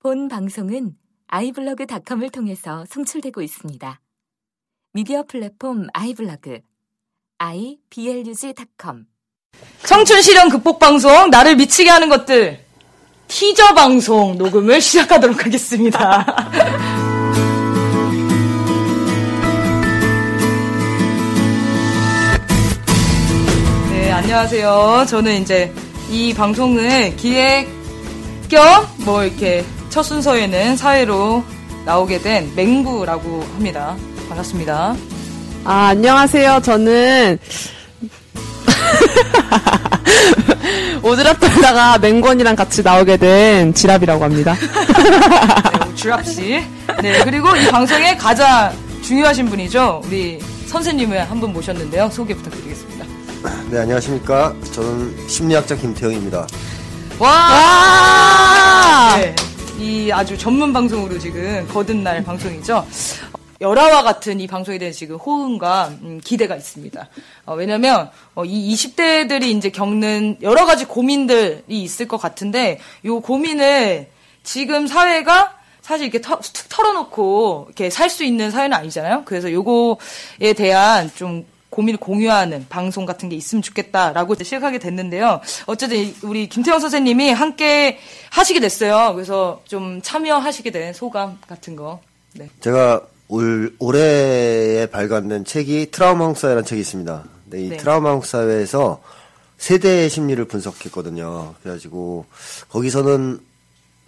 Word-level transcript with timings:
본 0.00 0.28
방송은 0.28 0.94
아이블로그닷컴을 1.26 2.30
통해서 2.30 2.84
송출되고 2.88 3.42
있습니다. 3.42 4.00
미디어 4.92 5.24
플랫폼 5.24 5.88
아이블로그 5.92 6.60
iblog.com 7.38 9.06
청춘 9.84 10.22
실현 10.22 10.48
극복 10.50 10.78
방송 10.78 11.30
나를 11.30 11.56
미치게 11.56 11.90
하는 11.90 12.08
것들 12.08 12.64
티저 13.26 13.74
방송 13.74 14.38
녹음을 14.38 14.80
시작하도록 14.80 15.44
하겠습니다. 15.44 16.24
네, 23.90 24.10
안녕하세요. 24.12 25.06
저는 25.08 25.42
이제 25.42 25.72
이 26.10 26.32
방송을 26.34 27.16
기획 27.16 27.66
겸 28.48 28.86
뭐 29.04 29.24
이렇게 29.24 29.64
첫 29.98 30.04
순서에는 30.04 30.76
사회로 30.76 31.42
나오게 31.84 32.20
된 32.20 32.52
맹구라고 32.54 33.42
합니다. 33.56 33.96
반갑습니다. 34.28 34.94
아, 35.64 35.86
안녕하세요. 35.88 36.60
저는 36.62 37.36
오드랍 41.02 41.40
돌다가 41.40 41.98
맹건이랑 41.98 42.54
같이 42.54 42.84
나오게 42.84 43.16
된 43.16 43.74
지랍이라고 43.74 44.22
합니다. 44.22 44.54
네, 44.54 45.94
주랍 45.96 46.24
씨. 46.24 46.62
네, 47.02 47.18
그리고 47.24 47.56
이 47.56 47.66
방송에 47.66 48.16
가장 48.16 48.72
중요하신 49.02 49.48
분이죠. 49.48 50.02
우리 50.04 50.38
선생님을 50.68 51.28
한 51.28 51.40
분 51.40 51.52
모셨는데요. 51.52 52.08
소개 52.12 52.36
부탁드리겠습니다. 52.36 53.04
네, 53.72 53.80
안녕하십니까. 53.80 54.54
저는 54.70 55.26
심리학자 55.28 55.74
김태형입니다. 55.74 56.46
와! 57.18 57.30
와! 57.30 59.16
네, 59.16 59.34
이 59.78 60.10
아주 60.12 60.36
전문 60.36 60.72
방송으로 60.72 61.18
지금 61.20 61.66
거듭 61.68 61.96
날 61.98 62.24
방송이죠. 62.24 62.84
열화와 63.60 64.02
같은 64.02 64.40
이 64.40 64.46
방송에 64.48 64.76
대한 64.76 64.92
지금 64.92 65.16
호응과 65.16 65.88
음, 66.02 66.20
기대가 66.22 66.56
있습니다. 66.56 67.08
어, 67.46 67.54
왜냐면 67.54 68.10
어, 68.34 68.44
이 68.44 68.74
20대들이 68.74 69.44
이제 69.56 69.70
겪는 69.70 70.38
여러 70.42 70.66
가지 70.66 70.84
고민들이 70.84 71.62
있을 71.68 72.08
것 72.08 72.16
같은데 72.16 72.80
요 73.04 73.20
고민을 73.20 74.08
지금 74.42 74.88
사회가 74.88 75.56
사실 75.80 76.06
이렇게 76.06 76.20
터, 76.20 76.40
툭 76.40 76.68
털어놓고 76.68 77.66
이렇게 77.68 77.88
살 77.88 78.10
수 78.10 78.24
있는 78.24 78.50
사회는 78.50 78.76
아니잖아요. 78.76 79.22
그래서 79.26 79.52
요거에 79.52 80.54
대한 80.56 81.10
좀 81.14 81.46
고민을 81.78 82.00
공유하는 82.00 82.66
방송 82.68 83.06
같은 83.06 83.28
게 83.28 83.36
있으면 83.36 83.62
좋겠다라고 83.62 84.34
시작하게 84.34 84.80
됐는데요. 84.80 85.40
어쨌든 85.66 86.12
우리 86.22 86.48
김태형 86.48 86.80
선생님이 86.80 87.30
함께 87.30 88.00
하시게 88.30 88.58
됐어요. 88.58 89.14
그래서 89.14 89.62
좀 89.64 90.02
참여하시게 90.02 90.72
된 90.72 90.92
소감 90.92 91.38
같은 91.46 91.76
거. 91.76 92.00
네. 92.34 92.48
제가 92.60 93.02
올, 93.28 93.76
올해에 93.78 94.86
발간된 94.86 95.44
책이 95.44 95.92
트라우마 95.92 96.24
한국 96.24 96.40
사회라는 96.40 96.64
책이 96.64 96.80
있습니다. 96.80 97.24
네, 97.44 97.62
이 97.62 97.68
네. 97.68 97.76
트라우마 97.76 98.10
한국 98.10 98.26
사회에서 98.26 99.00
세대의 99.58 100.10
심리를 100.10 100.44
분석했거든요. 100.46 101.54
그래가지고 101.62 102.26
거기서는 102.70 103.38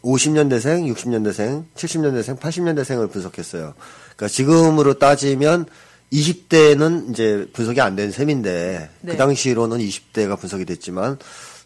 50년대생, 0.02 0.92
60년대생, 0.92 1.66
70년대생, 1.76 2.36
80년대생을 2.36 3.12
분석했어요. 3.12 3.74
그러니까 4.16 4.28
지금으로 4.28 4.94
따지면 4.94 5.66
20대는 6.12 7.11
이제 7.11 7.48
분석이 7.53 7.80
안 7.80 7.97
된 7.97 8.11
셈인데 8.11 8.91
네. 9.03 9.12
그 9.12 9.16
당시로는 9.16 9.78
20대가 9.78 10.39
분석이 10.39 10.64
됐지만 10.64 11.19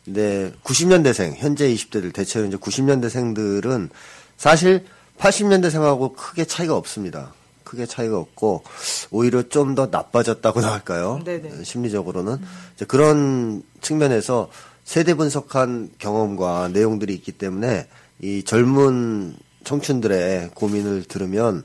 근데 0.05 0.53
90년대생, 0.64 1.34
현재 1.37 1.67
20대들 1.73 2.12
대체로 2.12 2.45
이제 2.47 2.56
90년대생들은 2.59 3.89
사실 4.37 4.84
80년대생하고 5.19 6.15
크게 6.15 6.45
차이가 6.45 6.77
없습니다. 6.77 7.33
크게 7.65 7.87
차이가 7.87 8.19
없고 8.19 8.62
오히려 9.11 9.48
좀 9.48 9.75
더 9.75 9.87
나빠졌다고나 9.91 10.70
할까요? 10.72 11.20
네네. 11.25 11.65
심리적으로는 11.65 12.37
이제 12.77 12.84
그런 12.84 13.62
측면에서 13.81 14.50
세대 14.84 15.15
분석한 15.15 15.93
경험과 15.99 16.69
내용들이 16.75 17.15
있기 17.15 17.33
때문에 17.33 17.87
이 18.21 18.43
젊은 18.44 19.34
청춘들의 19.65 20.50
고민을 20.54 21.04
들으면 21.04 21.62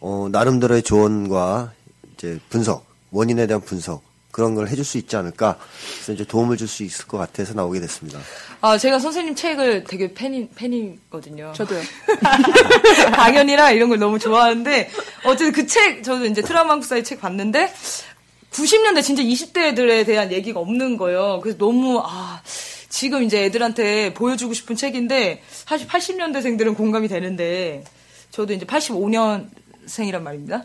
어, 0.00 0.28
나름대로의 0.32 0.82
조언과 0.82 1.72
이제 2.16 2.38
분석, 2.48 2.86
원인에 3.10 3.46
대한 3.46 3.60
분석 3.60 4.02
그런 4.30 4.54
걸 4.54 4.68
해줄 4.68 4.84
수 4.84 4.98
있지 4.98 5.16
않을까. 5.16 5.56
그래서 5.94 6.12
이제 6.12 6.24
도움을 6.24 6.56
줄 6.58 6.68
수 6.68 6.82
있을 6.82 7.06
것 7.06 7.16
같아서 7.16 7.54
나오게 7.54 7.80
됐습니다. 7.80 8.18
아, 8.60 8.76
제가 8.76 8.98
선생님 8.98 9.34
책을 9.34 9.84
되게 9.84 10.12
팬이, 10.12 10.48
팬이거든요. 10.54 11.52
저도요. 11.56 11.80
강연이나 13.14 13.70
이런 13.70 13.88
걸 13.88 13.98
너무 13.98 14.18
좋아하는데, 14.18 14.90
어쨌든 15.24 15.52
그 15.52 15.66
책, 15.66 16.02
저도 16.02 16.26
이제 16.26 16.42
트라우마 16.42 16.72
한국사의 16.72 17.04
책 17.04 17.20
봤는데, 17.20 17.72
90년대 18.50 19.02
진짜 19.02 19.22
20대들에 19.22 20.04
대한 20.06 20.32
얘기가 20.32 20.60
없는 20.60 20.96
거예요. 20.96 21.40
그래서 21.42 21.58
너무, 21.58 22.02
아, 22.04 22.42
지금 22.88 23.22
이제 23.22 23.44
애들한테 23.44 24.12
보여주고 24.14 24.54
싶은 24.54 24.76
책인데, 24.76 25.42
사실 25.50 25.86
80년대생들은 25.86 26.76
공감이 26.76 27.08
되는데, 27.08 27.84
저도 28.30 28.52
이제 28.52 28.66
85년, 28.66 29.48
생이란 29.86 30.22
말입니다. 30.22 30.64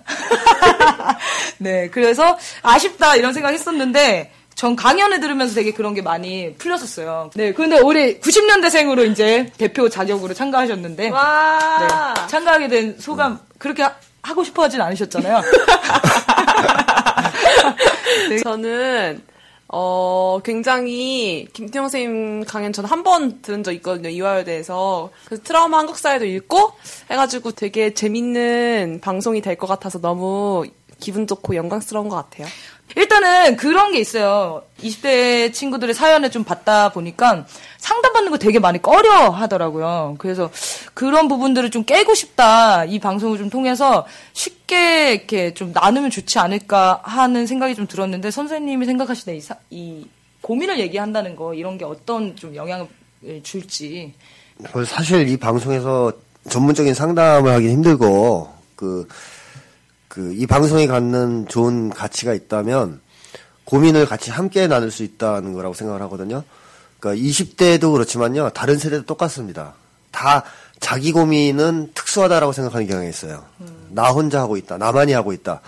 네, 1.59 1.89
그래서 1.89 2.37
아쉽다 2.61 3.15
이런 3.15 3.33
생각 3.33 3.51
했었는데, 3.53 4.31
전 4.55 4.75
강연을 4.75 5.19
들으면서 5.19 5.55
되게 5.55 5.71
그런 5.71 5.93
게 5.93 6.01
많이 6.01 6.53
풀렸었어요. 6.55 7.31
네, 7.35 7.53
근데 7.53 7.79
올해 7.79 8.19
90년대생으로 8.19 9.09
이제 9.09 9.51
대표 9.57 9.89
자격으로 9.89 10.33
참가하셨는데, 10.33 11.09
와! 11.09 12.13
네, 12.15 12.27
참가하게 12.27 12.67
된 12.67 12.95
소감 12.99 13.39
그렇게 13.57 13.83
하, 13.83 13.95
하고 14.21 14.43
싶어 14.43 14.63
하진 14.63 14.81
않으셨잖아요. 14.81 15.41
네. 18.29 18.37
저는 18.39 19.21
어 19.73 20.39
굉장히 20.43 21.47
김태형 21.53 21.85
선생님 21.85 22.43
강연 22.43 22.73
저는 22.73 22.89
한번 22.89 23.41
들은 23.41 23.63
적 23.63 23.71
있거든요 23.75 24.09
이화여대에서 24.09 25.11
그래서 25.25 25.43
트라우마 25.43 25.77
한국 25.79 25.97
사회도 25.97 26.25
읽고 26.25 26.73
해가지고 27.09 27.51
되게 27.53 27.93
재밌는 27.93 28.99
방송이 29.01 29.39
될 29.41 29.55
것 29.55 29.67
같아서 29.67 29.99
너무 30.01 30.65
기분 30.99 31.25
좋고 31.25 31.55
영광스러운 31.55 32.09
것 32.09 32.15
같아요. 32.15 32.47
일단은 32.95 33.55
그런 33.57 33.91
게 33.91 33.99
있어요. 33.99 34.63
20대 34.81 35.53
친구들의 35.53 35.93
사연을 35.95 36.31
좀 36.31 36.43
받다 36.43 36.89
보니까 36.91 37.45
상담받는 37.77 38.31
거 38.31 38.37
되게 38.37 38.59
많이 38.59 38.81
꺼려 38.81 39.29
하더라고요. 39.29 40.15
그래서 40.19 40.51
그런 40.93 41.27
부분들을 41.27 41.71
좀 41.71 41.83
깨고 41.83 42.13
싶다. 42.15 42.85
이 42.85 42.99
방송을 42.99 43.37
좀 43.37 43.49
통해서 43.49 44.05
쉽게 44.33 45.13
이렇게 45.13 45.53
좀 45.53 45.71
나누면 45.73 46.09
좋지 46.11 46.39
않을까 46.39 47.01
하는 47.03 47.47
생각이 47.47 47.75
좀 47.75 47.87
들었는데 47.87 48.29
선생님이 48.31 48.85
생각하실 48.85 49.25
때 49.25 49.35
이, 49.37 49.41
사- 49.41 49.55
이 49.69 50.05
고민을 50.41 50.79
얘기한다는 50.79 51.35
거 51.35 51.53
이런 51.53 51.77
게 51.77 51.85
어떤 51.85 52.35
좀 52.35 52.55
영향을 52.55 52.87
줄지. 53.43 54.13
그 54.73 54.85
사실 54.85 55.27
이 55.27 55.37
방송에서 55.37 56.11
전문적인 56.49 56.93
상담을 56.93 57.51
하기 57.53 57.69
힘들고 57.69 58.49
그 58.75 59.07
그 60.11 60.33
이 60.37 60.45
방송이 60.45 60.87
갖는 60.87 61.47
좋은 61.47 61.89
가치가 61.89 62.33
있다면 62.33 62.99
고민을 63.63 64.05
같이 64.05 64.29
함께 64.29 64.67
나눌 64.67 64.91
수 64.91 65.03
있다는 65.03 65.53
거라고 65.53 65.73
생각을 65.73 66.01
하거든요. 66.01 66.43
그러니까 66.99 67.25
20대도 67.25 67.93
그렇지만요. 67.93 68.49
다른 68.49 68.77
세대도 68.77 69.05
똑같습니다. 69.05 69.73
다 70.11 70.43
자기 70.81 71.13
고민은 71.13 71.91
특수하다라고 71.93 72.51
생각하는 72.51 72.87
경향이 72.87 73.07
있어요. 73.07 73.45
나 73.89 74.09
혼자 74.09 74.41
하고 74.41 74.57
있다. 74.57 74.77
나만이 74.77 75.13
하고 75.13 75.31
있다. 75.31 75.61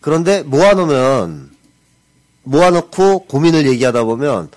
그런데 0.00 0.42
모아놓으면 0.42 1.50
모아놓고 2.42 3.26
고민을 3.26 3.68
얘기하다 3.68 4.02
보면 4.02 4.50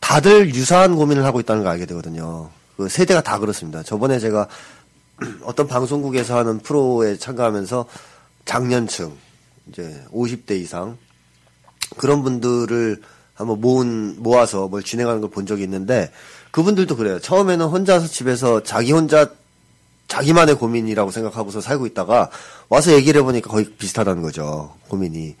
다들 0.00 0.54
유사한 0.54 0.96
고민을 0.96 1.26
하고 1.26 1.40
있다는 1.40 1.62
걸 1.62 1.72
알게 1.72 1.84
되거든요. 1.86 2.48
그 2.78 2.88
세대가 2.88 3.20
다 3.20 3.38
그렇습니다. 3.38 3.82
저번에 3.82 4.18
제가 4.18 4.48
어떤 5.44 5.66
방송국에서 5.68 6.38
하는 6.38 6.58
프로에 6.60 7.18
참가하면서 7.18 7.86
장년층, 8.44 9.12
이제 9.68 10.04
50대 10.12 10.52
이상 10.52 10.98
그런 11.96 12.22
분들을 12.22 13.00
한번 13.34 13.60
모은 13.60 14.16
모아서 14.22 14.68
뭘 14.68 14.82
진행하는 14.82 15.20
걸 15.20 15.30
본 15.30 15.46
적이 15.46 15.62
있는데 15.64 16.10
그분들도 16.50 16.96
그래요. 16.96 17.18
처음에는 17.18 17.66
혼자서 17.66 18.06
집에서 18.08 18.62
자기 18.62 18.92
혼자 18.92 19.30
자기만의 20.08 20.56
고민이라고 20.56 21.10
생각하고서 21.10 21.62
살고 21.62 21.86
있다가 21.86 22.30
와서 22.68 22.92
얘기를 22.92 23.20
해보니까 23.22 23.48
거의 23.50 23.64
비슷하다는 23.64 24.22
거죠. 24.22 24.74
고민이. 24.88 25.36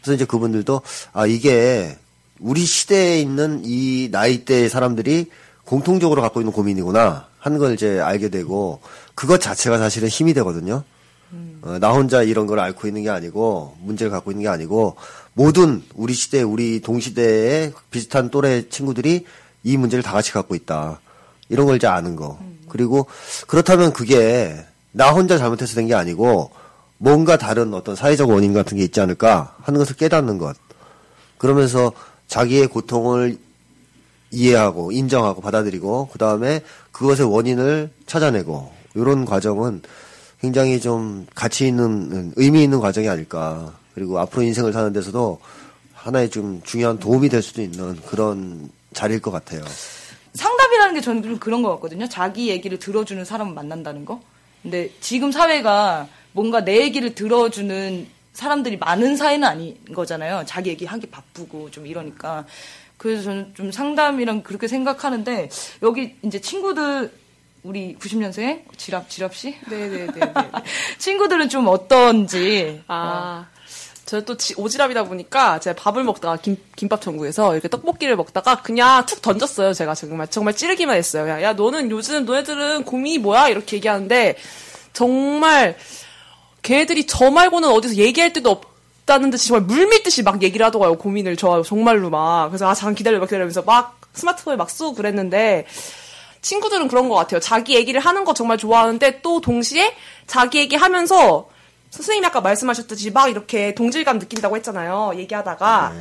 그래서 0.00 0.14
이제 0.14 0.24
그분들도 0.24 0.80
아 1.12 1.26
이게 1.26 1.98
우리 2.40 2.64
시대에 2.64 3.20
있는 3.20 3.60
이 3.64 4.08
나이대의 4.10 4.70
사람들이 4.70 5.30
공통적으로 5.64 6.22
갖고 6.22 6.40
있는 6.40 6.52
고민이구나 6.52 7.28
하는 7.38 7.58
걸 7.58 7.74
이제 7.74 8.00
알게 8.00 8.30
되고 8.30 8.80
그것 9.14 9.40
자체가 9.40 9.78
사실은 9.78 10.08
힘이 10.08 10.32
되거든요. 10.34 10.84
어, 11.64 11.78
나 11.78 11.92
혼자 11.92 12.22
이런 12.22 12.46
걸 12.46 12.60
앓고 12.60 12.86
있는 12.86 13.02
게 13.02 13.10
아니고 13.10 13.76
문제를 13.80 14.10
갖고 14.10 14.30
있는 14.30 14.42
게 14.42 14.48
아니고 14.48 14.96
모든 15.32 15.82
우리 15.94 16.12
시대 16.12 16.42
우리 16.42 16.80
동시대의 16.80 17.72
비슷한 17.90 18.30
또래 18.30 18.68
친구들이 18.68 19.24
이 19.64 19.76
문제를 19.78 20.02
다 20.02 20.12
같이 20.12 20.30
갖고 20.32 20.54
있다. 20.54 21.00
이런 21.48 21.66
걸 21.66 21.76
이제 21.76 21.86
아는 21.86 22.16
거. 22.16 22.38
그리고 22.68 23.06
그렇다면 23.46 23.92
그게 23.94 24.64
나 24.92 25.10
혼자 25.10 25.38
잘못해서 25.38 25.74
된 25.74 25.86
게 25.88 25.94
아니고 25.94 26.50
뭔가 26.98 27.36
다른 27.38 27.72
어떤 27.72 27.96
사회적 27.96 28.28
원인 28.28 28.52
같은 28.52 28.76
게 28.76 28.84
있지 28.84 29.00
않을까 29.00 29.56
하는 29.62 29.78
것을 29.78 29.96
깨닫는 29.96 30.36
것. 30.38 30.56
그러면서 31.38 31.92
자기의 32.28 32.68
고통을 32.68 33.38
이해하고 34.30 34.92
인정하고 34.92 35.40
받아들이고 35.40 36.10
그 36.12 36.18
다음에 36.18 36.62
그것의 36.92 37.30
원인을 37.30 37.90
찾아내고 38.06 38.70
이런 38.94 39.24
과정은 39.24 39.82
굉장히 40.44 40.78
좀 40.78 41.26
가치 41.34 41.66
있는 41.66 42.34
의미 42.36 42.64
있는 42.64 42.78
과정이 42.78 43.08
아닐까. 43.08 43.72
그리고 43.94 44.18
앞으로 44.18 44.42
인생을 44.42 44.74
사는 44.74 44.92
데서도 44.92 45.40
하나의 45.94 46.28
좀 46.28 46.60
중요한 46.64 46.98
도움이 46.98 47.30
될 47.30 47.40
수도 47.40 47.62
있는 47.62 47.96
그런 48.02 48.68
자리일 48.92 49.22
것 49.22 49.30
같아요. 49.30 49.64
상담이라는 50.34 50.94
게 50.96 51.00
저는 51.00 51.22
좀 51.22 51.38
그런 51.38 51.62
것 51.62 51.70
같거든요. 51.76 52.06
자기 52.10 52.48
얘기를 52.48 52.78
들어주는 52.78 53.24
사람을 53.24 53.54
만난다는 53.54 54.04
거. 54.04 54.20
근데 54.62 54.90
지금 55.00 55.32
사회가 55.32 56.08
뭔가 56.32 56.62
내 56.62 56.82
얘기를 56.82 57.14
들어주는 57.14 58.06
사람들이 58.34 58.76
많은 58.76 59.16
사회는 59.16 59.48
아닌 59.48 59.78
거잖아요. 59.94 60.44
자기 60.46 60.68
얘기 60.68 60.84
하기 60.84 61.06
바쁘고 61.06 61.70
좀 61.70 61.86
이러니까. 61.86 62.44
그래서 62.98 63.22
저는 63.22 63.52
좀 63.54 63.72
상담이랑 63.72 64.42
그렇게 64.42 64.68
생각하는데 64.68 65.48
여기 65.82 66.16
이제 66.22 66.38
친구들 66.38 67.10
우리 67.64 67.96
90년생 67.98 68.60
지랍 68.76 69.08
지랍 69.08 69.34
씨 69.34 69.56
네네네. 69.68 70.12
친구들은 70.98 71.48
좀 71.48 71.66
어떤지 71.66 72.82
아. 72.88 73.46
저는 74.04 74.26
또 74.26 74.36
지- 74.36 74.54
오지랖이다 74.54 75.08
보니까 75.08 75.58
제가 75.60 75.74
밥을 75.82 76.04
먹다가 76.04 76.36
김, 76.36 76.58
김밥 76.76 77.00
전국에서 77.00 77.54
이렇게 77.54 77.68
떡볶이를 77.68 78.16
먹다가 78.16 78.60
그냥 78.60 79.06
툭 79.06 79.22
던졌어요. 79.22 79.72
제가 79.72 79.94
정말 79.94 80.28
정말 80.28 80.54
찌르기만 80.54 80.94
했어요. 80.96 81.26
야, 81.26 81.40
야 81.42 81.52
너는 81.54 81.90
요즘 81.90 82.26
너네들은 82.26 82.84
고민이 82.84 83.18
뭐야? 83.18 83.48
이렇게 83.48 83.76
얘기하는데 83.76 84.36
정말 84.92 85.78
걔네들이 86.60 87.06
저 87.06 87.30
말고는 87.30 87.70
어디서 87.70 87.94
얘기할 87.94 88.34
데도 88.34 88.50
없다는 88.50 89.30
듯이 89.30 89.48
정말 89.48 89.66
물밀듯이 89.66 90.22
막 90.22 90.42
얘기를 90.42 90.66
하더라고요. 90.66 90.98
고민을 90.98 91.36
저 91.38 91.62
정말로 91.62 92.10
막 92.10 92.48
그래서 92.50 92.68
아 92.68 92.74
잠깐 92.74 92.94
기다려 92.94 93.18
막 93.18 93.24
기다리면서 93.24 93.62
막 93.62 93.98
스마트폰에 94.12 94.56
막 94.56 94.68
쓰고 94.68 94.94
그랬는데 94.94 95.64
친구들은 96.44 96.88
그런 96.88 97.08
것 97.08 97.14
같아요. 97.16 97.40
자기 97.40 97.74
얘기를 97.74 98.00
하는 98.00 98.24
거 98.24 98.34
정말 98.34 98.58
좋아하는데 98.58 99.22
또 99.22 99.40
동시에 99.40 99.94
자기 100.26 100.58
얘기 100.58 100.76
하면서 100.76 101.48
선생님이 101.90 102.26
아까 102.26 102.40
말씀하셨듯이 102.40 103.10
막 103.10 103.30
이렇게 103.30 103.74
동질감 103.74 104.18
느낀다고 104.18 104.56
했잖아요. 104.56 105.12
얘기하다가 105.16 105.92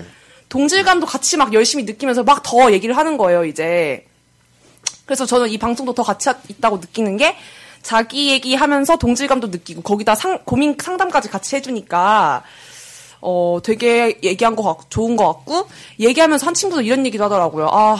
동질감도 0.49 1.05
같이 1.07 1.37
막 1.37 1.53
열심히 1.53 1.83
느끼면서 1.85 2.23
막 2.23 2.43
더 2.43 2.71
얘기를 2.73 2.95
하는 2.97 3.17
거예요, 3.17 3.45
이제. 3.45 4.05
그래서 5.05 5.25
저는 5.25 5.49
이 5.49 5.57
방송도 5.57 5.93
더 5.93 6.03
가치 6.03 6.29
있다고 6.49 6.77
느끼는 6.77 7.17
게 7.17 7.35
자기 7.81 8.29
얘기하면서 8.31 8.97
동질감도 8.97 9.47
느끼고 9.47 9.81
거기다 9.81 10.15
상, 10.15 10.39
고민 10.45 10.75
상담까지 10.81 11.29
같이 11.29 11.55
해주니까 11.55 12.43
어 13.21 13.59
되게 13.63 14.19
얘기한 14.23 14.55
거 14.55 14.63
같, 14.63 14.89
좋은 14.89 15.15
거 15.15 15.33
같고 15.33 15.67
얘기하면서 15.99 16.45
한 16.45 16.53
친구도 16.53 16.81
이런 16.81 17.05
얘기도 17.05 17.23
하더라고요. 17.25 17.69
아 17.71 17.97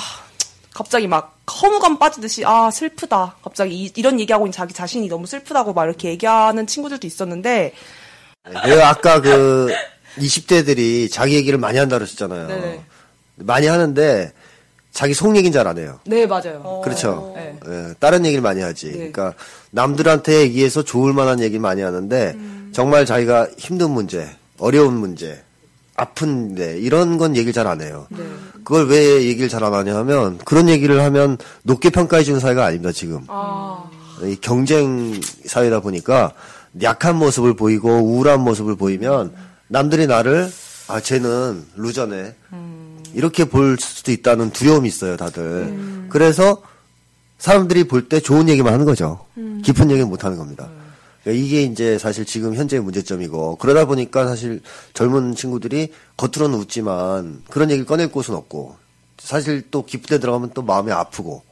갑자기 0.74 1.08
막 1.08 1.38
허무감 1.62 2.00
빠지듯이 2.00 2.44
아 2.46 2.72
슬프다. 2.72 3.36
갑자기 3.44 3.92
이, 3.96 4.02
런 4.02 4.20
얘기하고 4.20 4.46
있는 4.46 4.52
자기 4.54 4.74
자신이 4.74 5.08
너무 5.08 5.28
슬프다고 5.28 5.74
막 5.74 5.86
이렇게 5.86 6.10
얘기하는 6.10 6.66
친구들도 6.68 7.06
있었는데 7.06 7.74
내가 8.66 8.90
아까 8.90 9.22
그 9.22 9.74
20대들이 10.18 11.12
자기 11.12 11.36
얘기를 11.36 11.58
많이 11.60 11.78
한다 11.78 11.98
그러셨잖아요. 11.98 12.48
네네. 12.48 12.84
많이 13.36 13.68
하는데 13.68 14.32
자기 14.92 15.14
속 15.14 15.36
얘기는 15.36 15.52
잘 15.52 15.68
안 15.68 15.78
해요. 15.78 16.00
네 16.06 16.26
맞아요. 16.28 16.82
그렇죠. 16.84 17.34
네. 17.36 17.58
예, 17.68 17.94
다른 18.00 18.26
얘기를 18.26 18.42
많이 18.42 18.62
하지. 18.62 18.88
네. 18.88 19.12
그러니까 19.12 19.34
남들한테 19.72 20.42
얘기해서 20.42 20.84
좋을 20.84 21.14
만한 21.14 21.40
얘기 21.40 21.58
많이 21.60 21.82
하는데 21.82 22.36
정말 22.74 23.06
자기가 23.06 23.48
힘든 23.58 23.92
문제, 23.92 24.30
어려운 24.60 24.96
문제, 24.96 25.44
아픈데 25.96 26.80
이런 26.80 27.18
건 27.18 27.36
얘기를 27.36 27.54
잘 27.54 27.68
안 27.68 27.82
해요. 27.82 28.08
그걸 28.64 28.88
왜 28.88 29.24
얘기를 29.24 29.50
잘 29.50 29.64
안 29.64 29.74
하냐 29.74 29.96
하면 29.98 30.38
그런 30.46 30.70
얘기를 30.70 31.02
하면 31.04 31.38
높게 31.64 31.90
평가해 31.90 32.24
주는 32.24 32.40
사회가 32.40 32.66
아닙니다, 32.66 32.92
지금. 32.92 33.26
이 34.24 34.36
경쟁 34.42 35.20
사회다 35.46 35.80
보니까 35.82 36.32
약한 36.82 37.18
모습을 37.18 37.56
보이고 37.56 37.90
우울한 37.90 38.42
모습을 38.42 38.76
보이면 38.76 39.34
남들이 39.68 40.08
나를 40.08 40.50
아 40.88 41.00
쟤는 41.00 41.66
루저네. 41.76 42.36
이렇게 43.14 43.46
볼 43.46 43.78
수도 43.80 44.12
있다는 44.12 44.52
두려움이 44.52 44.88
있어요 44.88 45.18
다들. 45.18 46.08
그래서 46.10 46.62
사람들이 47.38 47.84
볼 47.86 48.08
때 48.10 48.20
좋은 48.20 48.48
얘기만 48.50 48.72
하는 48.74 48.86
거죠. 48.86 49.26
깊은 49.64 49.92
얘기는 49.92 50.08
못 50.10 50.24
하는 50.24 50.38
겁니다 50.38 50.70
그러니까 51.24 51.46
이게 51.46 51.64
이제 51.64 51.98
사실 51.98 52.26
지금 52.26 52.56
현재의 52.56 52.82
문제점이고 52.82 53.56
그러다 53.58 53.86
보니까 53.86 54.28
사실 54.28 54.62
젊은 54.94 55.36
친구들이 55.36 55.90
겉으로는 56.18 56.58
웃지만 56.60 57.44
그런 57.50 57.72
얘기를 57.72 57.86
꺼낼 57.86 58.12
곳은 58.12 58.36
없고 58.36 58.76
사실 59.18 59.70
또데 59.72 60.20
들어가면 60.20 60.52
또 60.54 60.62
마음이 60.62 60.92
아프고 60.92 61.44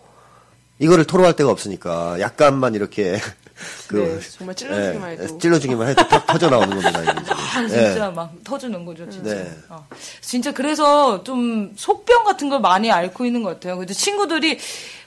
이거를 0.80 1.06
토로할 1.06 1.36
데가 1.36 1.50
없으니까 1.50 2.20
약간만 2.20 2.76
이렇게 2.76 3.18
그 3.88 3.96
네, 3.96 4.20
정말 4.38 4.56
찔러주기만 4.56 5.10
예, 5.10 5.14
해도. 5.14 5.38
찔러주기만 5.38 5.88
해도 5.90 6.08
터, 6.08 6.26
터져 6.26 6.50
나오는 6.50 6.70
겁니다. 6.70 7.00
지금. 7.00 7.24
아, 7.30 7.64
예. 7.64 7.68
진짜 7.68 8.10
막 8.10 8.34
터지는 8.44 8.86
거죠, 8.86 9.08
진짜. 9.08 9.36
네. 9.36 9.52
어. 9.70 9.88
진짜 10.20 10.52
그래서 10.52 11.24
좀 11.24 11.72
속병 11.76 12.24
같은 12.24 12.50
걸 12.50 12.60
많이 12.60 12.92
앓고 12.92 13.24
있는 13.24 13.44
것 13.44 13.50
같아요. 13.50 13.78
근데 13.78 13.94
친구들이 13.94 14.58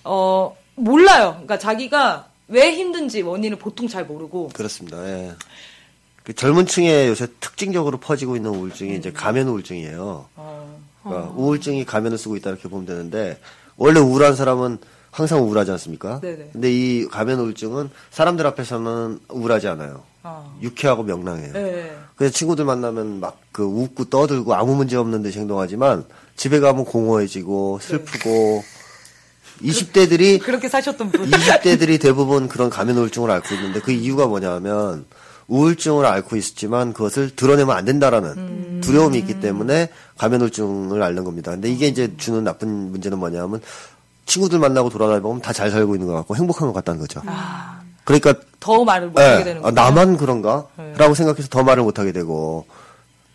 어 0.05 0.57
몰라요. 0.77 1.33
그러니까 1.33 1.59
자기가 1.59 2.29
왜 2.49 2.73
힘든지 2.73 3.23
원인을 3.23 3.59
보통 3.59 3.89
잘 3.89 4.05
모르고 4.05 4.51
그렇습니다. 4.53 5.05
예. 5.09 5.33
그 6.25 6.33
젊은 6.35 6.67
층에 6.67 7.09
요새 7.09 7.27
특징적으로 7.41 7.99
퍼지고 7.99 8.37
있는 8.37 8.51
우울증이 8.51 8.97
이제 8.97 9.13
가면 9.13 9.49
우울증이에요. 9.49 10.27
어, 10.37 10.81
그러니까 11.03 11.33
우울증이 11.37 11.85
가면을 11.85 12.17
쓰고 12.19 12.37
있다 12.37 12.51
이렇게 12.51 12.69
보면 12.69 12.87
되는데 12.87 13.39
원래 13.77 14.01
우울한 14.01 14.35
사람은 14.37 14.79
항상 15.11 15.43
우울하지 15.43 15.71
않습니까? 15.73 16.21
네네. 16.21 16.51
근데 16.53 16.73
이 16.73 17.07
가면 17.07 17.39
우울증은 17.41 17.91
사람들 18.11 18.47
앞에서는 18.47 19.21
우울하지 19.29 19.69
않아요. 19.69 20.03
어. 20.23 20.59
유쾌하고 20.63 21.03
명랑해요. 21.03 21.53
네. 21.53 21.97
그래서 22.17 22.33
친구들 22.35 22.65
만나면 22.65 23.21
막 23.21 23.45
그 23.55 23.63
웃고 23.63 24.07
떠들고 24.07 24.53
아무 24.55 24.75
문제 24.75 24.97
없는 24.97 25.23
듯이 25.23 25.39
행동하지만 25.39 26.05
집에 26.35 26.59
가면 26.59 26.85
공허해지고 26.87 27.79
슬프고 27.81 28.65
20대들이 29.63 30.43
그렇게 30.43 30.69
사셨던 30.69 31.11
분. 31.11 31.31
20대들이 31.31 32.01
대부분 32.01 32.49
그런 32.49 32.71
가면 32.71 32.97
우울증을 32.99 33.31
앓고 33.31 33.55
있는데 33.55 33.81
그 33.81 33.93
이유가 33.93 34.27
뭐냐면 34.27 35.05
우울증을 35.49 36.07
앓고 36.07 36.37
있지만 36.37 36.93
그것을 36.93 37.37
드러내면 37.37 37.77
안 37.77 37.85
된다라는 37.85 38.81
두려움이 38.81 39.19
있기 39.19 39.41
때문에 39.41 39.91
가면 40.19 40.41
우울증을 40.43 41.03
앓는 41.03 41.25
겁니다. 41.25 41.51
근데 41.53 41.71
이게 41.71 41.87
이제 41.87 42.15
주는 42.17 42.43
나쁜 42.45 42.69
문제는 42.91 43.19
뭐냐면 43.19 43.61
친구들 44.27 44.59
만나고 44.59 44.89
돌아다니다 44.91 45.23
보면 45.23 45.43
다 45.43 45.53
잘 45.53 45.71
살고 45.71 45.95
있는 45.95 46.09
것 46.09 46.15
같고 46.15 46.37
행복한 46.37 46.69
것 46.69 46.75
같다는 46.75 47.01
거죠. 47.01 47.21
그러니까 48.05 48.35
더 48.61 48.85
말을 48.85 49.09
못하게 49.09 49.41
예, 49.41 49.45
되는 49.45 49.59
아, 49.61 49.71
거예요. 49.71 49.75
나만 49.75 50.17
그런가? 50.17 50.67
라고 50.97 51.15
생각해서 51.15 51.49
더 51.49 51.63
말을 51.63 51.83
못하게 51.83 52.13
되고. 52.13 52.67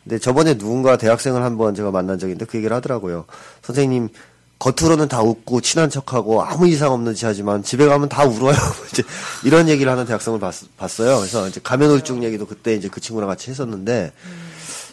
근데 0.04 0.18
저번에 0.18 0.58
누군가 0.58 0.98
대학생을 0.98 1.44
한번 1.44 1.76
제가 1.76 1.92
만난 1.92 2.18
있는데 2.20 2.46
그 2.46 2.58
얘기를 2.58 2.76
하더라고요. 2.76 3.26
선생님, 3.62 4.10
겉으로는 4.60 5.08
다 5.08 5.22
웃고 5.22 5.62
친한 5.62 5.90
척하고 5.90 6.44
아무 6.44 6.68
이상 6.68 6.92
없는 6.92 7.16
짓 7.16 7.26
하지만 7.26 7.64
집에 7.64 7.86
가면 7.86 8.10
다 8.10 8.26
울어요. 8.26 8.56
이제 8.92 9.04
이런 9.46 9.70
얘기를 9.70 9.90
하는 9.92 10.06
대학생을 10.06 10.40
봤, 10.40 10.54
어요 11.00 11.18
그래서 11.20 11.48
이제 11.48 11.62
가면우울증 11.64 12.24
얘기도 12.24 12.46
그때 12.46 12.76
이제 12.76 12.90
그 12.90 13.00
친구랑 13.00 13.30
같이 13.30 13.50
했었는데 13.50 14.12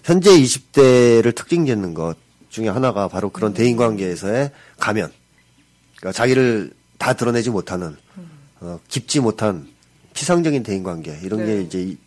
현재 0.04 0.30
20대를 0.30 1.34
특징 1.34 1.66
짓는 1.66 1.94
것 1.94 2.16
중에 2.48 2.68
하나가 2.68 3.08
바로 3.08 3.30
그런 3.30 3.52
대인 3.52 3.76
관계에서의 3.76 4.52
가면. 4.78 5.12
그러니까 5.96 6.12
자기를 6.16 6.72
다 6.98 7.12
드러내지 7.14 7.50
못하는 7.50 7.96
어, 8.60 8.78
깊지 8.88 9.20
못한 9.20 9.66
피상적인 10.14 10.62
대인 10.62 10.82
관계 10.82 11.18
이런 11.22 11.40
게 11.44 11.54
네. 11.56 11.60
이제 11.62 11.82
이- 11.82 11.98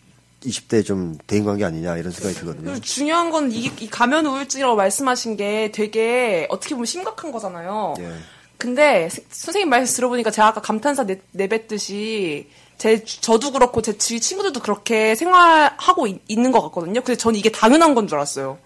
20대 0.43 0.85
좀 0.85 1.17
대인 1.27 1.43
관계 1.45 1.65
아니냐 1.65 1.97
이런 1.97 2.11
생각이 2.11 2.35
들거든요. 2.35 2.79
중요한 2.79 3.29
건 3.29 3.51
이, 3.51 3.71
이 3.79 3.89
가면 3.89 4.25
우울증이라고 4.25 4.75
말씀하신 4.75 5.35
게 5.37 5.71
되게 5.73 6.47
어떻게 6.49 6.75
보면 6.75 6.85
심각한 6.85 7.31
거잖아요. 7.31 7.95
예. 7.99 8.11
근데 8.57 9.09
스- 9.09 9.23
선생님 9.29 9.69
말씀 9.69 9.95
들어보니까 9.97 10.31
제가 10.31 10.47
아까 10.49 10.61
감탄사 10.61 11.03
내, 11.05 11.19
내뱉듯이 11.31 12.49
제 12.77 13.03
저도 13.03 13.51
그렇고 13.51 13.81
제 13.81 13.97
주위 13.97 14.19
친구들도 14.21 14.61
그렇게 14.61 15.15
생활하고 15.15 16.07
있, 16.07 16.21
는것 16.39 16.61
같거든요. 16.63 17.01
근데 17.01 17.17
저는 17.17 17.37
이게 17.37 17.51
당연한 17.51 17.93
건 17.95 18.07
줄 18.07 18.17
알았어요. 18.17 18.57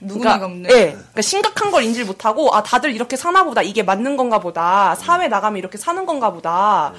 누구나 0.00 0.38
그러니까, 0.38 0.46
없네. 0.46 0.68
예. 0.70 0.90
그러니까 0.92 1.22
심각한 1.22 1.70
걸 1.70 1.82
인지를 1.82 2.06
못하고 2.06 2.54
아 2.54 2.62
다들 2.62 2.94
이렇게 2.94 3.16
사나 3.16 3.42
보다 3.44 3.62
이게 3.62 3.82
맞는 3.82 4.16
건가 4.16 4.38
보다 4.38 4.94
사회 4.94 5.28
나가면 5.28 5.58
이렇게 5.58 5.76
사는 5.76 6.06
건가 6.06 6.32
보다. 6.32 6.94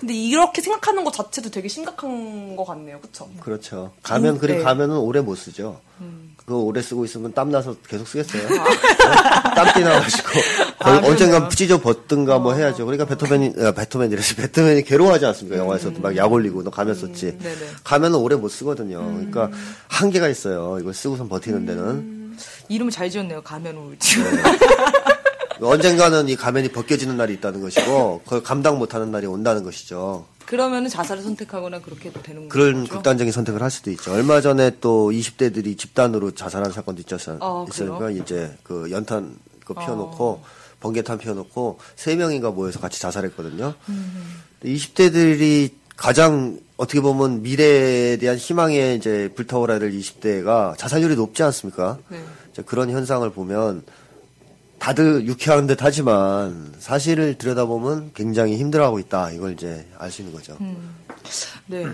근데 0.00 0.14
이렇게 0.14 0.62
생각하는 0.62 1.04
것 1.04 1.12
자체도 1.12 1.50
되게 1.50 1.68
심각한 1.68 2.56
것 2.56 2.64
같네요. 2.64 2.98
그쵸? 3.00 3.28
그렇죠. 3.38 3.92
가면 4.02 4.38
그래 4.38 4.56
네. 4.56 4.62
가면은 4.62 4.96
오래 4.96 5.20
못 5.20 5.34
쓰죠. 5.34 5.78
음. 6.00 6.34
그거 6.36 6.56
오래 6.56 6.80
쓰고 6.80 7.04
있으면 7.04 7.34
땀 7.34 7.50
나서 7.50 7.76
계속 7.86 8.08
쓰겠어요. 8.08 8.48
아. 8.60 9.54
땀띠 9.54 9.80
나가지고 9.80 10.28
아. 10.78 11.02
언젠간 11.04 11.50
찢어 11.50 11.82
벗든가 11.82 12.38
뭐 12.38 12.54
해야죠. 12.54 12.86
그러니까 12.86 13.04
베토벤이 13.04 13.52
아, 13.58 13.72
베토벤이라서 13.72 14.36
배트맨이 14.36 14.84
괴로워하지 14.84 15.26
않습니까? 15.26 15.58
영화에서도 15.58 16.00
막약 16.00 16.32
올리고 16.32 16.62
너 16.64 16.70
가면 16.70 16.94
썼지. 16.94 17.36
음. 17.38 17.76
가면은 17.84 18.20
오래 18.20 18.36
못 18.36 18.48
쓰거든요. 18.48 19.00
음. 19.00 19.30
그러니까 19.30 19.54
한계가 19.88 20.28
있어요. 20.28 20.78
이걸 20.80 20.94
쓰고선 20.94 21.28
버티는 21.28 21.66
데는 21.66 22.38
이름을 22.70 22.90
잘 22.90 23.10
지었네요. 23.10 23.42
가면 23.42 23.76
우울증. 23.76 24.24
언젠가는 25.68 26.28
이 26.28 26.36
가면이 26.36 26.68
벗겨지는 26.72 27.16
날이 27.16 27.34
있다는 27.34 27.60
것이고 27.60 28.22
그걸 28.24 28.42
감당 28.42 28.78
못하는 28.78 29.10
날이 29.10 29.26
온다는 29.26 29.62
것이죠. 29.64 30.26
그러면은 30.46 30.88
자살을 30.90 31.22
선택하거나 31.22 31.80
그렇게 31.80 32.08
해도 32.08 32.20
되는 32.22 32.48
그런 32.48 32.80
거죠? 32.82 32.94
극단적인 32.94 33.32
선택을 33.32 33.62
할 33.62 33.70
수도 33.70 33.90
있죠. 33.92 34.12
얼마 34.12 34.40
전에 34.40 34.78
또 34.80 35.10
20대들이 35.10 35.78
집단으로 35.78 36.32
자살한 36.32 36.72
사건도 36.72 37.02
않- 37.28 37.38
아, 37.40 37.64
있으니까 37.68 37.98
그래요? 37.98 38.20
이제 38.20 38.52
그 38.64 38.90
연탄 38.90 39.36
그 39.64 39.74
어. 39.76 39.78
피워놓고 39.78 40.42
번개탄 40.80 41.18
피워놓고 41.18 41.78
세 41.94 42.16
명인가 42.16 42.50
모여서 42.50 42.80
같이 42.80 43.00
자살했거든요. 43.00 43.74
음. 43.90 44.40
20대들이 44.64 45.70
가장 45.96 46.58
어떻게 46.76 47.00
보면 47.00 47.42
미래에 47.42 48.16
대한 48.16 48.36
희망에 48.36 48.94
이제 48.94 49.30
불타오라야 49.36 49.78
될 49.78 49.92
20대가 49.92 50.76
자살률이 50.78 51.14
높지 51.14 51.42
않습니까? 51.44 51.98
네. 52.08 52.18
그런 52.66 52.90
현상을 52.90 53.28
보면 53.30 53.82
다들 54.80 55.26
유쾌한 55.26 55.66
듯 55.66 55.78
하지만 55.82 56.72
사실을 56.78 57.36
들여다보면 57.38 58.12
굉장히 58.14 58.56
힘들어하고 58.56 58.98
있다. 58.98 59.30
이걸 59.30 59.52
이제 59.52 59.86
알 59.98 60.10
수 60.10 60.22
있는 60.22 60.34
거죠. 60.34 60.56
네. 61.66 61.84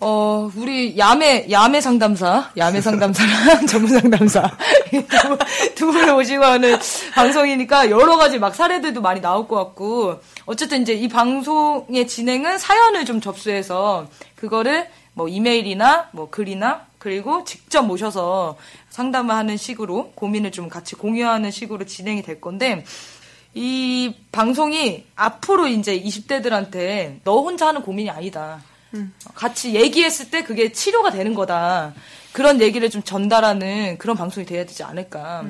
어, 0.00 0.50
우리 0.54 0.96
야매, 0.98 1.46
야매 1.50 1.80
상담사, 1.80 2.50
야매 2.56 2.80
상담사랑 2.80 3.66
전문 3.66 3.90
상담사. 4.00 4.50
두, 4.90 5.38
두 5.74 5.86
분을 5.92 6.12
모시고 6.14 6.44
하는 6.44 6.76
방송이니까 7.14 7.90
여러 7.90 8.16
가지 8.16 8.38
막 8.38 8.54
사례들도 8.54 9.00
많이 9.00 9.20
나올 9.20 9.48
것 9.48 9.56
같고. 9.56 10.20
어쨌든 10.46 10.82
이제 10.82 10.94
이 10.94 11.08
방송의 11.08 12.06
진행은 12.06 12.58
사연을 12.58 13.04
좀 13.06 13.20
접수해서 13.20 14.06
그거를 14.36 14.88
뭐 15.14 15.28
이메일이나 15.28 16.08
뭐 16.12 16.30
글이나 16.30 16.86
그리고 16.98 17.44
직접 17.44 17.82
모셔서 17.82 18.56
상담을 18.98 19.32
하는 19.32 19.56
식으로 19.56 20.10
고민을 20.16 20.50
좀 20.50 20.68
같이 20.68 20.96
공유하는 20.96 21.52
식으로 21.52 21.86
진행이 21.86 22.22
될 22.22 22.40
건데 22.40 22.84
이 23.54 24.12
방송이 24.32 25.04
앞으로 25.14 25.68
이제 25.68 26.00
20대들한테 26.00 27.20
너 27.22 27.40
혼자 27.42 27.68
하는 27.68 27.82
고민이 27.82 28.10
아니다. 28.10 28.60
같이 29.36 29.74
얘기했을 29.76 30.30
때 30.30 30.42
그게 30.42 30.72
치료가 30.72 31.12
되는 31.12 31.32
거다. 31.34 31.94
그런 32.32 32.60
얘기를 32.60 32.90
좀 32.90 33.02
전달하는 33.04 33.98
그런 33.98 34.16
방송이 34.16 34.44
돼야 34.44 34.64
되지 34.66 34.82
않을까. 34.82 35.44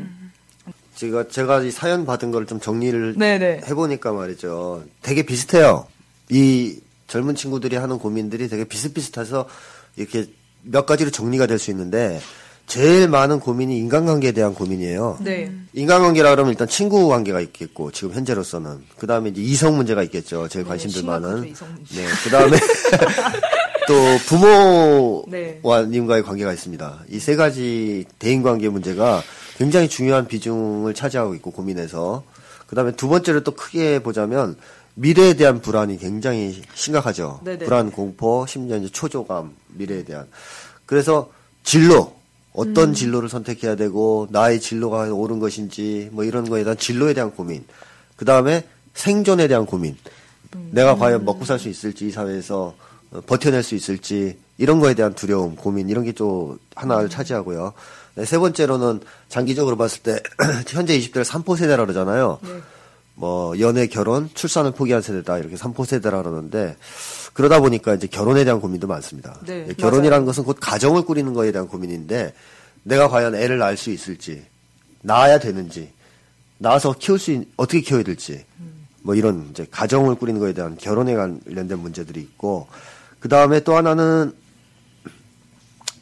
제가 0.94 1.28
제가 1.28 1.62
이 1.62 1.70
사연 1.70 2.04
받은 2.04 2.30
걸 2.32 2.44
좀 2.44 2.60
정리를 2.60 3.14
네네. 3.16 3.62
해보니까 3.66 4.12
말이죠. 4.12 4.84
되게 5.00 5.22
비슷해요. 5.24 5.86
이 6.28 6.80
젊은 7.06 7.34
친구들이 7.34 7.76
하는 7.76 7.98
고민들이 7.98 8.48
되게 8.48 8.64
비슷비슷해서 8.64 9.48
이렇게 9.96 10.26
몇 10.62 10.84
가지로 10.84 11.10
정리가 11.10 11.46
될 11.46 11.58
수 11.58 11.70
있는데 11.70 12.20
제일 12.68 13.08
많은 13.08 13.40
고민이 13.40 13.78
인간관계에 13.78 14.32
대한 14.32 14.54
고민이에요. 14.54 15.18
네. 15.22 15.50
인간관계라 15.72 16.30
그러면 16.30 16.52
일단 16.52 16.68
친구 16.68 17.08
관계가 17.08 17.40
있겠고 17.40 17.90
지금 17.92 18.12
현재로서는 18.14 18.84
그 18.98 19.06
다음에 19.06 19.30
이제 19.30 19.40
이성 19.40 19.76
문제가 19.76 20.02
있겠죠. 20.04 20.46
제일 20.48 20.66
관심들 20.66 21.00
네, 21.00 21.06
많은. 21.06 21.30
문제. 21.40 21.54
네. 21.94 22.06
그 22.24 22.30
다음에 22.30 22.56
또 23.88 23.94
부모와 24.26 25.22
네. 25.30 25.60
님과의 25.88 26.22
관계가 26.22 26.52
있습니다. 26.52 27.04
이 27.10 27.18
세 27.18 27.36
가지 27.36 28.04
대인 28.18 28.42
관계 28.42 28.68
문제가 28.68 29.22
굉장히 29.56 29.88
중요한 29.88 30.26
비중을 30.28 30.92
차지하고 30.94 31.34
있고 31.36 31.50
고민해서 31.50 32.22
그 32.66 32.76
다음에 32.76 32.92
두 32.92 33.08
번째로 33.08 33.40
또 33.44 33.52
크게 33.52 34.00
보자면 34.02 34.56
미래에 34.94 35.34
대한 35.34 35.62
불안이 35.62 35.96
굉장히 35.98 36.60
심각하죠. 36.74 37.40
네네. 37.44 37.64
불안, 37.64 37.90
공포, 37.90 38.44
심지어 38.46 38.76
이제 38.76 38.88
초조감, 38.90 39.52
미래에 39.68 40.04
대한. 40.04 40.26
그래서 40.84 41.30
진로, 41.62 42.14
어떤 42.58 42.92
진로를 42.92 43.28
선택해야 43.28 43.76
되고, 43.76 44.26
나의 44.30 44.60
진로가 44.60 45.12
옳은 45.12 45.38
것인지, 45.38 46.08
뭐 46.12 46.24
이런 46.24 46.48
거에 46.48 46.64
대한 46.64 46.76
진로에 46.76 47.14
대한 47.14 47.30
고민. 47.30 47.64
그 48.16 48.24
다음에 48.24 48.66
생존에 48.94 49.46
대한 49.48 49.64
고민. 49.64 49.96
내가 50.70 50.96
과연 50.96 51.24
먹고 51.24 51.44
살 51.44 51.58
수 51.58 51.68
있을지, 51.68 52.08
이 52.08 52.10
사회에서 52.10 52.74
어, 53.10 53.20
버텨낼 53.26 53.62
수 53.62 53.74
있을지, 53.74 54.36
이런 54.58 54.80
거에 54.80 54.94
대한 54.94 55.14
두려움, 55.14 55.54
고민, 55.56 55.88
이런 55.88 56.04
게 56.04 56.12
또 56.12 56.58
하나를 56.74 57.08
차지하고요. 57.08 57.72
네, 58.16 58.24
세 58.24 58.38
번째로는 58.38 59.00
장기적으로 59.28 59.76
봤을 59.76 60.02
때, 60.02 60.20
현재 60.68 60.98
20대를 60.98 61.24
3포 61.24 61.56
세대라 61.56 61.84
그러잖아요. 61.84 62.38
뭐 63.18 63.58
연애, 63.58 63.88
결혼, 63.88 64.30
출산을 64.32 64.70
포기한 64.70 65.02
세대다 65.02 65.38
이렇게 65.38 65.56
삼포 65.56 65.84
세대라 65.84 66.22
그러는데 66.22 66.76
그러다 67.32 67.58
보니까 67.58 67.94
이제 67.94 68.06
결혼에 68.06 68.44
대한 68.44 68.60
고민도 68.60 68.86
많습니다. 68.86 69.40
네, 69.44 69.66
예, 69.68 69.72
결혼이라는 69.72 70.24
것은 70.24 70.44
곧 70.44 70.56
가정을 70.60 71.02
꾸리는 71.02 71.34
거에 71.34 71.50
대한 71.50 71.66
고민인데 71.66 72.32
내가 72.84 73.08
과연 73.08 73.34
애를 73.34 73.58
낳을 73.58 73.76
수 73.76 73.90
있을지 73.90 74.44
낳아야 75.02 75.40
되는지 75.40 75.90
낳아서 76.58 76.94
키울 76.96 77.18
수 77.18 77.32
있, 77.32 77.48
어떻게 77.56 77.80
키워야 77.80 78.04
될지 78.04 78.44
뭐 79.02 79.16
이런 79.16 79.48
이제 79.50 79.66
가정을 79.68 80.14
꾸리는 80.14 80.38
거에 80.38 80.52
대한 80.52 80.76
결혼에 80.76 81.14
관련된 81.14 81.76
문제들이 81.76 82.20
있고 82.20 82.68
그 83.18 83.28
다음에 83.28 83.60
또 83.60 83.76
하나는 83.76 84.32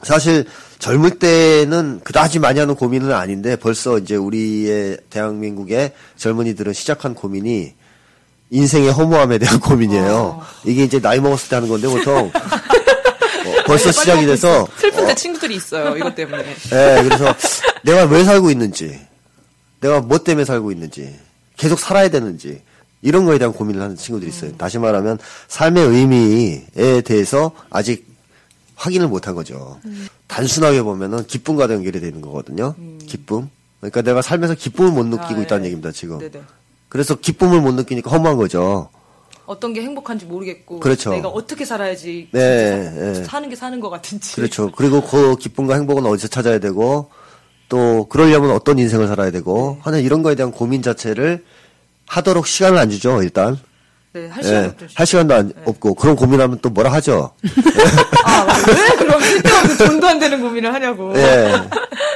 사실 0.06 0.44
젊을 0.78 1.18
때는 1.18 2.00
그다지 2.04 2.38
많이 2.38 2.60
하는 2.60 2.76
고민은 2.76 3.12
아닌데 3.12 3.56
벌써 3.56 3.98
이제 3.98 4.14
우리의 4.14 4.98
대한민국의 5.10 5.92
젊은이들은 6.16 6.72
시작한 6.72 7.14
고민이 7.14 7.74
인생의 8.50 8.92
허무함에 8.92 9.38
대한 9.38 9.58
고민이에요. 9.60 10.40
이게 10.64 10.84
이제 10.84 11.00
나이 11.00 11.18
먹었을 11.18 11.48
때 11.48 11.56
하는 11.56 11.68
건데 11.68 11.88
보통 11.88 12.30
어, 13.46 13.62
벌써 13.66 13.90
시작이 13.90 14.26
돼서 14.26 14.68
슬픈데 14.78 15.16
친구들이 15.16 15.56
있어요. 15.56 15.96
이것 15.96 16.14
때문에. 16.14 16.44
예, 16.72 17.02
그래서 17.02 17.34
내가 17.82 18.04
왜 18.04 18.22
살고 18.22 18.50
있는지, 18.50 18.98
내가 19.80 20.00
뭐 20.00 20.18
때문에 20.18 20.44
살고 20.44 20.70
있는지, 20.70 21.16
계속 21.56 21.78
살아야 21.80 22.08
되는지, 22.08 22.62
이런 23.02 23.24
거에 23.24 23.38
대한 23.38 23.52
고민을 23.52 23.80
하는 23.80 23.96
친구들이 23.96 24.30
있어요. 24.30 24.52
다시 24.56 24.78
말하면, 24.78 25.18
삶의 25.48 25.84
의미에 25.84 27.00
대해서 27.04 27.52
아직 27.70 28.05
확인을 28.76 29.08
못 29.08 29.26
한 29.26 29.34
거죠. 29.34 29.80
단순하게 30.28 30.82
보면은 30.82 31.26
기쁨과도 31.26 31.74
연결이 31.74 31.98
되는 32.00 32.20
거거든요. 32.20 32.74
기쁨. 33.06 33.50
그러니까 33.80 34.02
내가 34.02 34.22
살면서 34.22 34.54
기쁨을 34.54 34.92
못 34.92 35.04
느끼고 35.06 35.40
아, 35.40 35.42
있다는 35.42 35.64
예. 35.64 35.66
얘기입니다, 35.66 35.90
지금. 35.92 36.18
네네. 36.18 36.40
그래서 36.88 37.14
기쁨을 37.16 37.60
못 37.60 37.72
느끼니까 37.74 38.10
허무한 38.10 38.36
거죠. 38.36 38.88
어떤 39.46 39.72
게 39.72 39.80
행복한지 39.82 40.24
모르겠고 40.26 40.80
그렇죠. 40.80 41.10
내가 41.10 41.28
어떻게 41.28 41.64
살아야지 41.64 42.28
네, 42.32 42.84
사, 42.84 42.90
네. 43.20 43.24
사는 43.24 43.48
게 43.48 43.54
사는 43.56 43.78
것 43.80 43.90
같은지 43.90 44.34
그렇죠. 44.34 44.70
그리고 44.76 45.00
그 45.02 45.36
기쁨과 45.36 45.74
행복은 45.76 46.04
어디서 46.04 46.28
찾아야 46.28 46.58
되고 46.58 47.10
또 47.68 48.06
그러려면 48.08 48.50
어떤 48.50 48.78
인생을 48.78 49.06
살아야 49.08 49.30
되고 49.30 49.78
하는 49.82 50.02
이런 50.02 50.22
거에 50.22 50.34
대한 50.34 50.50
고민 50.52 50.82
자체를 50.82 51.44
하도록 52.06 52.44
시간을 52.46 52.76
안 52.78 52.90
주죠, 52.90 53.22
일단. 53.22 53.56
네, 54.12 54.26
할 54.28 54.44
예, 54.44 54.66
없죠. 54.66 54.86
할 54.94 55.06
시간도 55.06 55.34
안- 55.34 55.52
없고 55.64 55.94
그런 55.94 56.16
고민하면 56.16 56.58
또 56.62 56.70
뭐라 56.70 56.90
하죠. 56.94 57.32
아, 58.36 58.46
왜 58.68 58.96
그럼 58.96 59.20
쓸데없는 59.20 59.76
돈도 59.78 60.06
안 60.06 60.18
되는 60.18 60.40
고민을 60.40 60.72
하냐고. 60.74 61.12
예. 61.16 61.52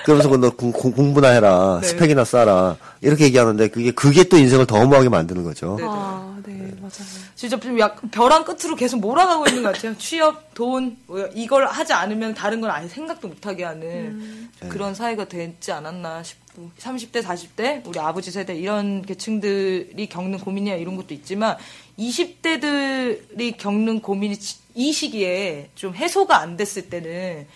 그러면서 0.05 0.29
너 0.37 0.51
공, 0.51 0.73
공- 0.73 0.93
공 0.93 1.15
부나 1.15 1.29
해라, 1.29 1.79
네. 1.83 1.89
스펙이나 1.89 2.25
쌓아라 2.25 2.77
이렇게 3.01 3.25
얘기하는데 3.25 3.69
그게 3.69 3.91
그게 3.91 4.25
또 4.25 4.37
인생을 4.39 4.67
더 4.67 4.79
허무하게 4.79 5.09
만드는 5.09 5.45
거죠. 5.45 5.77
네. 5.79 5.85
아, 5.87 6.37
네, 6.47 6.53
맞아요. 6.81 6.91
진짜 7.37 7.59
좀 7.59 7.79
약, 7.79 8.01
벼랑 8.11 8.45
끝으로 8.45 8.77
계속 8.77 8.99
몰아가고 9.01 9.47
있는 9.49 9.63
것 9.63 9.75
같아요. 9.75 9.97
취업, 9.99 10.55
돈, 10.55 10.97
뭐 11.07 11.29
이걸 11.35 11.67
하지 11.67 11.93
않으면 11.93 12.35
다른 12.35 12.61
걸 12.61 12.71
아예 12.71 12.89
생각도 12.89 13.29
못하게 13.29 13.65
하는 13.65 14.49
그런 14.69 14.95
사회가 14.95 15.27
됐지 15.27 15.71
않았나 15.73 16.23
싶고. 16.23 16.71
30대, 16.81 17.23
40대, 17.23 17.87
우리 17.87 17.99
아버지 18.01 18.31
세대, 18.31 18.55
이런 18.57 19.03
계층들이 19.03 20.09
겪는 20.11 20.41
고민이야 20.41 20.75
이런 20.77 20.97
것도 20.97 21.15
있지만, 21.15 21.57
20대들이 21.99 23.57
겪는 23.57 24.01
고민이 24.01 24.37
지- 24.39 24.57
이 24.75 24.93
시기에 24.93 25.71
좀 25.75 25.95
해소가 25.95 26.39
안 26.41 26.57
됐을 26.57 26.89
때는 26.91 27.47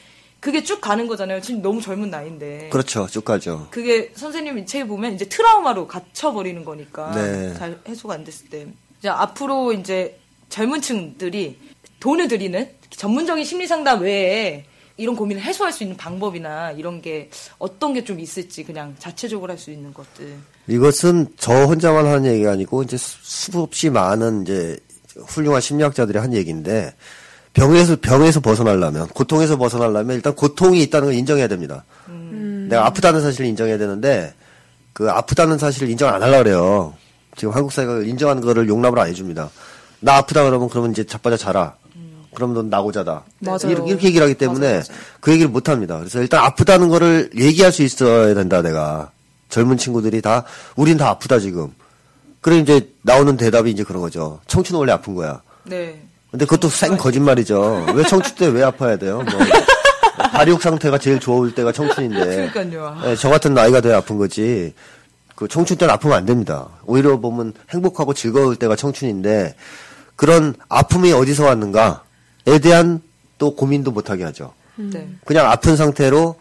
그게 0.40 0.62
쭉 0.62 0.80
가는 0.80 1.06
거잖아요. 1.06 1.40
지금 1.40 1.62
너무 1.62 1.80
젊은 1.80 2.10
나이인데. 2.10 2.68
그렇죠, 2.70 3.06
쭉 3.08 3.24
가죠. 3.24 3.66
그게 3.70 4.12
선생님 4.14 4.58
이 4.58 4.66
책에 4.66 4.86
보면 4.86 5.14
이제 5.14 5.24
트라우마로 5.26 5.86
갇혀버리는 5.86 6.64
거니까 6.64 7.12
네. 7.14 7.54
잘 7.54 7.78
해소가 7.88 8.14
안 8.14 8.24
됐을 8.24 8.48
때 8.50 8.66
이제 8.98 9.08
앞으로 9.08 9.72
이제 9.72 10.18
젊은 10.50 10.82
층들이 10.82 11.58
돈을 12.00 12.28
들이는 12.28 12.68
전문적인 12.90 13.42
심리 13.44 13.66
상담 13.66 14.02
외에 14.02 14.66
이런 14.96 15.16
고민을 15.16 15.42
해소할 15.42 15.72
수 15.72 15.82
있는 15.82 15.96
방법이나 15.96 16.70
이런 16.72 17.00
게 17.02 17.28
어떤 17.58 17.94
게 17.94 18.04
좀 18.04 18.20
있을지 18.20 18.62
그냥 18.62 18.94
자체적으로 18.98 19.50
할 19.50 19.58
수 19.58 19.70
있는 19.72 19.92
것들. 19.94 20.34
이것은 20.68 21.28
저 21.38 21.52
혼자만 21.64 22.06
하는 22.06 22.30
얘기가 22.32 22.52
아니고 22.52 22.82
이제 22.84 22.96
수- 22.96 23.18
수없이 23.22 23.88
많은 23.90 24.42
이제 24.42 24.76
훌륭한 25.26 25.60
심리학자들이 25.60 26.18
한 26.18 26.34
얘기인데 26.34 26.94
병에서 27.52 27.96
병에서 28.00 28.40
벗어나려면 28.40 29.08
고통에서 29.08 29.56
벗어나려면 29.56 30.16
일단 30.16 30.34
고통이 30.34 30.82
있다는 30.82 31.08
걸 31.08 31.14
인정해야 31.14 31.48
됩니다. 31.48 31.84
내가 32.68 32.86
아프다는 32.86 33.20
사실을 33.20 33.46
인정해야 33.46 33.78
되는데 33.78 34.34
그 34.92 35.10
아프다는 35.10 35.58
사실을 35.58 35.88
인정 35.90 36.12
안 36.12 36.22
하려 36.22 36.38
그래요. 36.38 36.94
지금 37.36 37.54
한국 37.54 37.72
사회가 37.72 38.00
인정하는 38.00 38.42
거를 38.42 38.68
용납을 38.68 38.98
안 38.98 39.08
해줍니다. 39.08 39.50
나 40.00 40.16
아프다 40.16 40.44
그러면 40.44 40.68
그러면 40.68 40.90
이제 40.92 41.04
자빠져 41.04 41.36
자라. 41.36 41.74
그럼 42.34 42.52
넌 42.52 42.68
나고자다. 42.68 43.24
맞아요. 43.40 43.58
이렇게, 43.64 43.90
이렇게 43.90 44.06
얘기를 44.08 44.24
하기 44.24 44.34
때문에 44.34 44.66
맞아요, 44.66 44.82
맞아요. 44.88 45.00
그 45.20 45.30
얘기를 45.30 45.48
못 45.50 45.68
합니다. 45.68 45.98
그래서 45.98 46.20
일단 46.20 46.44
아프다는 46.44 46.88
거를 46.88 47.30
얘기할 47.36 47.72
수 47.72 47.82
있어야 47.82 48.34
된다, 48.34 48.60
내가. 48.60 49.10
젊은 49.48 49.76
친구들이 49.76 50.20
다, 50.20 50.44
우린 50.74 50.96
다 50.96 51.10
아프다, 51.10 51.38
지금. 51.38 51.72
그래, 52.44 52.58
이제 52.58 52.90
나오는 53.00 53.38
대답이 53.38 53.70
이제 53.70 53.84
그런 53.84 54.02
거죠. 54.02 54.38
청춘은 54.48 54.78
원래 54.78 54.92
아픈 54.92 55.14
거야. 55.14 55.40
네. 55.62 56.02
근데 56.30 56.44
그것도 56.44 56.68
생 56.68 56.98
거짓말이죠. 56.98 57.86
왜 57.94 58.04
청춘 58.04 58.34
때 58.36 58.48
왜 58.48 58.62
아파야 58.62 58.98
돼요? 58.98 59.22
뭐. 59.22 59.40
발육 60.32 60.60
상태가 60.60 60.98
제일 60.98 61.18
좋을 61.20 61.54
때가 61.54 61.72
청춘인데. 61.72 62.50
그러니까요. 62.52 62.98
예, 63.06 63.16
저 63.16 63.30
같은 63.30 63.54
나이가 63.54 63.80
돼야 63.80 63.96
아픈 63.96 64.18
거지. 64.18 64.74
그 65.34 65.48
청춘 65.48 65.78
때는 65.78 65.94
아프면 65.94 66.18
안 66.18 66.26
됩니다. 66.26 66.68
오히려 66.84 67.18
보면 67.18 67.54
행복하고 67.70 68.12
즐거울 68.12 68.56
때가 68.56 68.76
청춘인데 68.76 69.54
그런 70.16 70.54
아픔이 70.68 71.12
어디서 71.14 71.46
왔는가에 71.46 72.58
대한 72.62 73.00
또 73.38 73.56
고민도 73.56 73.90
못하게 73.90 74.24
하죠. 74.24 74.52
네. 74.76 75.08
그냥 75.24 75.50
아픈 75.50 75.76
상태로 75.78 76.36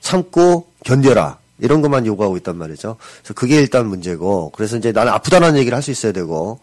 참고 0.00 0.66
견뎌라. 0.84 1.36
이런 1.58 1.80
것만 1.80 2.06
요구하고 2.06 2.36
있단 2.38 2.56
말이죠. 2.56 2.96
그래서 3.22 3.34
그게 3.34 3.56
일단 3.56 3.86
문제고, 3.86 4.50
그래서 4.54 4.76
이제 4.76 4.92
나는 4.92 5.12
아프다는 5.12 5.56
얘기를 5.56 5.76
할 5.76 5.82
수 5.82 5.90
있어야 5.90 6.12
되고, 6.12 6.60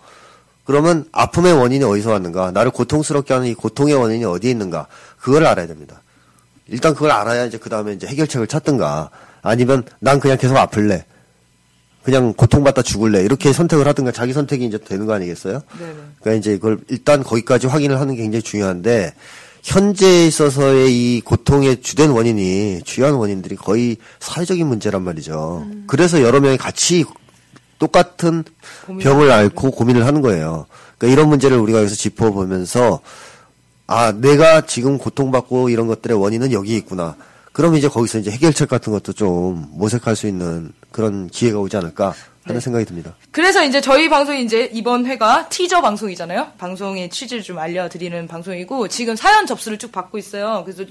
그러면 0.65 1.05
아픔의 1.12 1.53
원인이 1.53 1.84
어디서 1.84 2.12
왔는가, 2.12 2.51
나를 2.51 2.72
고통스럽게 2.72 3.34
하는 3.34 3.48
이 3.48 3.53
고통의 3.53 3.96
원인이 3.96 4.25
어디에 4.25 4.51
있는가, 4.51 4.88
그걸 5.19 5.46
알아야 5.46 5.67
됩니다. 5.67 6.01
일단 6.67 6.93
그걸 6.93 7.12
알아야 7.12 7.46
이제 7.46 7.58
그 7.58 7.69
다음에 7.69 7.93
이제 7.93 8.08
해결책을 8.08 8.48
찾든가, 8.48 9.10
아니면 9.41 9.84
난 10.00 10.19
그냥 10.19 10.38
계속 10.38 10.58
아플래. 10.58 11.05
그냥 12.03 12.34
고통받다 12.34 12.81
죽을래. 12.81 13.24
이렇게 13.24 13.51
선택을 13.53 13.88
하든가 13.88 14.12
자기 14.12 14.34
선택이 14.34 14.65
이제 14.65 14.77
되는 14.77 15.05
거 15.05 15.13
아니겠어요? 15.13 15.62
네네. 15.77 15.93
그러니까 16.19 16.34
이제 16.34 16.53
그걸 16.53 16.79
일단 16.88 17.24
거기까지 17.24 17.67
확인을 17.67 18.00
하는 18.00 18.15
게 18.15 18.22
굉장히 18.24 18.41
중요한데 18.41 19.13
현재에 19.63 20.28
있어서의 20.28 20.92
이 20.94 21.22
고통의 21.22 21.82
주된 21.82 22.12
원인이 22.12 22.82
주요한 22.84 23.16
원인들이 23.16 23.56
거의 23.56 23.98
사회적인 24.20 24.66
문제란 24.66 25.04
말이죠. 25.04 25.66
그래서 25.88 26.22
여러 26.22 26.39
명이 26.39 26.58
같이 26.58 27.06
똑같은 27.78 28.44
병을 29.00 29.32
앓고 29.32 29.72
고민을 29.72 30.06
하는 30.06 30.22
거예요. 30.22 30.66
그러니까 30.98 31.13
이런 31.13 31.30
문제를 31.30 31.58
우리가 31.58 31.80
여기서 31.80 31.96
짚어보면서 31.96 33.00
아 33.88 34.12
내가 34.12 34.62
지금 34.62 34.98
고통받고 34.98 35.70
이런 35.70 35.88
것들의 35.88 36.18
원인은 36.20 36.51
여기에 36.51 36.78
있구나. 36.78 37.16
그럼 37.51 37.75
이제 37.75 37.88
거기서 37.88 38.20
이제 38.20 38.32
해결책 38.32 38.70
같은 38.70 38.94
것도 38.94 39.13
좀 39.13 39.68
모색할 39.72 40.16
수 40.16 40.28
있는 40.28 40.72
그런 40.92 41.28
기회가 41.28 41.60
오지 41.60 41.75
않을까 41.78 42.13
하는 42.50 42.62
생각이 42.62 42.86
듭니다. 42.86 43.15
그래서 43.32 43.63
이제 43.63 43.82
저희 43.82 44.10
방송이 44.10 44.44
이제 44.44 44.70
이번 44.74 45.06
회가 45.06 45.50
티저 45.50 45.82
방송이잖아요. 45.82 46.53
방송의 46.58 47.10
취지를 47.10 47.44
좀 47.44 47.58
알려드리는 47.58 48.27
방송이고 48.27 48.88
지금 48.88 49.15
사연 49.15 49.46
접수를 49.46 49.77
쭉 49.77 49.91
받고 49.91 50.18
있어요. 50.18 50.63
그래서 50.65 50.84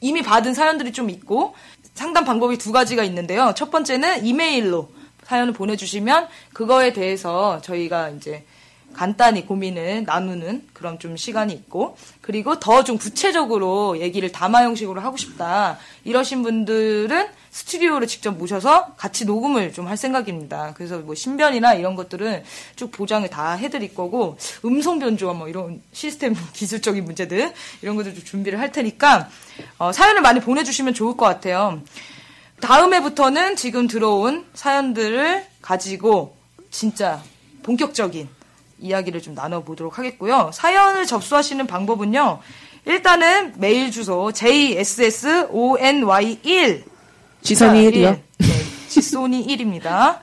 이미 0.00 0.22
받은 0.22 0.54
사연들이 0.54 0.92
좀 0.92 1.10
있고 1.10 1.54
상담 1.94 2.24
방법이 2.24 2.58
두 2.58 2.72
가지가 2.72 3.04
있는데요. 3.04 3.52
첫 3.56 3.70
번째는 3.70 4.26
이메일로 4.26 4.90
사연을 5.24 5.52
보내주시면 5.52 6.28
그거에 6.52 6.92
대해서 6.92 7.60
저희가 7.62 8.10
이제 8.10 8.44
간단히 8.92 9.44
고민을 9.46 10.04
나누는 10.04 10.68
그런 10.72 10.98
좀 10.98 11.16
시간이 11.16 11.52
있고 11.52 11.96
그리고 12.22 12.58
더 12.58 12.82
좀 12.82 12.96
구체적으로 12.98 13.98
얘기를 14.00 14.32
담화 14.32 14.62
형식으로 14.62 15.00
하고 15.00 15.16
싶다 15.16 15.78
이러신 16.04 16.42
분들은 16.42 17.28
스튜디오를 17.50 18.06
직접 18.06 18.32
모셔서 18.36 18.94
같이 18.96 19.24
녹음을 19.24 19.72
좀 19.72 19.86
할 19.86 19.96
생각입니다. 19.96 20.72
그래서 20.76 20.98
뭐 20.98 21.14
신변이나 21.14 21.74
이런 21.74 21.94
것들은 21.94 22.42
쭉 22.74 22.90
보장을 22.90 23.28
다 23.30 23.52
해드릴 23.52 23.94
거고 23.94 24.36
음성 24.64 24.98
변조와 24.98 25.34
뭐 25.34 25.48
이런 25.48 25.82
시스템 25.92 26.34
기술적인 26.54 27.04
문제들 27.04 27.52
이런 27.82 27.96
것들 27.96 28.14
좀 28.14 28.24
준비를 28.24 28.58
할 28.58 28.72
테니까 28.72 29.28
어, 29.78 29.92
사연을 29.92 30.22
많이 30.22 30.40
보내주시면 30.40 30.94
좋을 30.94 31.16
것 31.16 31.24
같아요. 31.26 31.80
다음 32.60 32.94
해부터는 32.94 33.56
지금 33.56 33.86
들어온 33.86 34.44
사연들을 34.54 35.44
가지고 35.62 36.36
진짜 36.70 37.22
본격적인 37.62 38.28
이야기를 38.78 39.22
좀 39.22 39.34
나눠보도록 39.34 39.98
하겠고요. 39.98 40.50
사연을 40.52 41.06
접수하시는 41.06 41.66
방법은요. 41.66 42.40
일단은 42.84 43.54
메일 43.56 43.90
주소 43.90 44.30
jssony1 44.32 46.82
지선이 47.42 47.90
1이요. 47.90 48.20
네, 48.38 48.46
지소니 48.88 49.46
1입니다. 49.46 50.20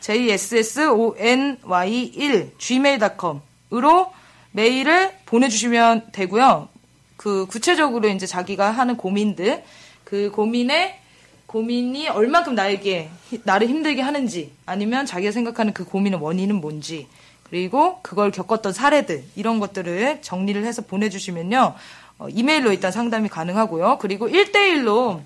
jssony1 0.00 2.50
gmail.com으로 2.58 4.12
메일을 4.52 5.12
보내주시면 5.26 6.06
되고요. 6.12 6.68
그 7.16 7.46
구체적으로 7.46 8.08
이제 8.08 8.26
자기가 8.26 8.70
하는 8.70 8.96
고민들 8.96 9.62
그 10.04 10.30
고민에 10.30 10.98
고민이 11.46 12.08
얼만큼 12.08 12.54
나에게 12.54 13.10
히- 13.30 13.40
나를 13.44 13.68
힘들게 13.68 14.02
하는지 14.02 14.52
아니면 14.66 15.06
자기가 15.06 15.32
생각하는 15.32 15.72
그 15.72 15.84
고민의 15.84 16.20
원인은 16.20 16.60
뭔지 16.60 17.06
그리고 17.52 17.98
그걸 18.00 18.30
겪었던 18.30 18.72
사례들 18.72 19.24
이런 19.36 19.60
것들을 19.60 20.22
정리를 20.22 20.64
해서 20.64 20.80
보내주시면요 20.80 21.74
어, 22.18 22.28
이메일로 22.30 22.72
일단 22.72 22.90
상담이 22.90 23.28
가능하고요 23.28 23.98
그리고 24.00 24.26
1대1로 24.26 25.20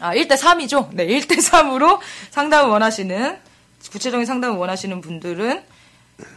아 0.00 0.14
1대 0.14 0.38
3이죠 0.38 0.88
네 0.94 1.04
1대 1.20 1.46
3으로 1.46 1.98
상담을 2.30 2.70
원하시는 2.70 3.36
구체적인 3.90 4.24
상담을 4.24 4.56
원하시는 4.56 5.02
분들은 5.02 5.62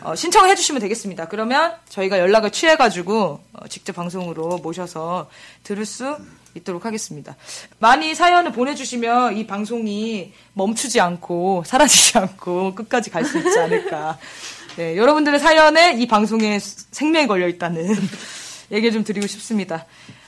어, 0.02 0.16
신청을 0.16 0.50
해주시면 0.50 0.82
되겠습니다. 0.82 1.28
그러면 1.28 1.76
저희가 1.88 2.18
연락을 2.18 2.52
취해가지고 2.52 3.40
어, 3.54 3.68
직접 3.70 3.96
방송으로 3.96 4.58
모셔서 4.58 5.30
들을 5.64 5.86
수 5.86 6.18
있도록 6.56 6.86
하겠습니다. 6.86 7.36
많이 7.80 8.16
사연을 8.16 8.52
보내주시면 8.52 9.38
이 9.38 9.46
방송이 9.46 10.34
멈추지 10.54 11.00
않고 11.00 11.64
사라지지 11.66 12.18
않고 12.18 12.76
끝까지 12.76 13.12
갈 13.12 13.24
수 13.24 13.38
있지 13.38 13.60
않을까. 13.60 14.18
네, 14.78 14.96
여러분들의 14.96 15.40
사연에 15.40 15.94
이 15.98 16.08
방송에 16.08 16.60
생명이 16.60 17.26
걸려 17.26 17.48
있다는 17.48 17.96
얘기를 18.72 18.92
좀 18.92 19.04
드리고 19.04 19.26
싶습니다. 19.26 19.86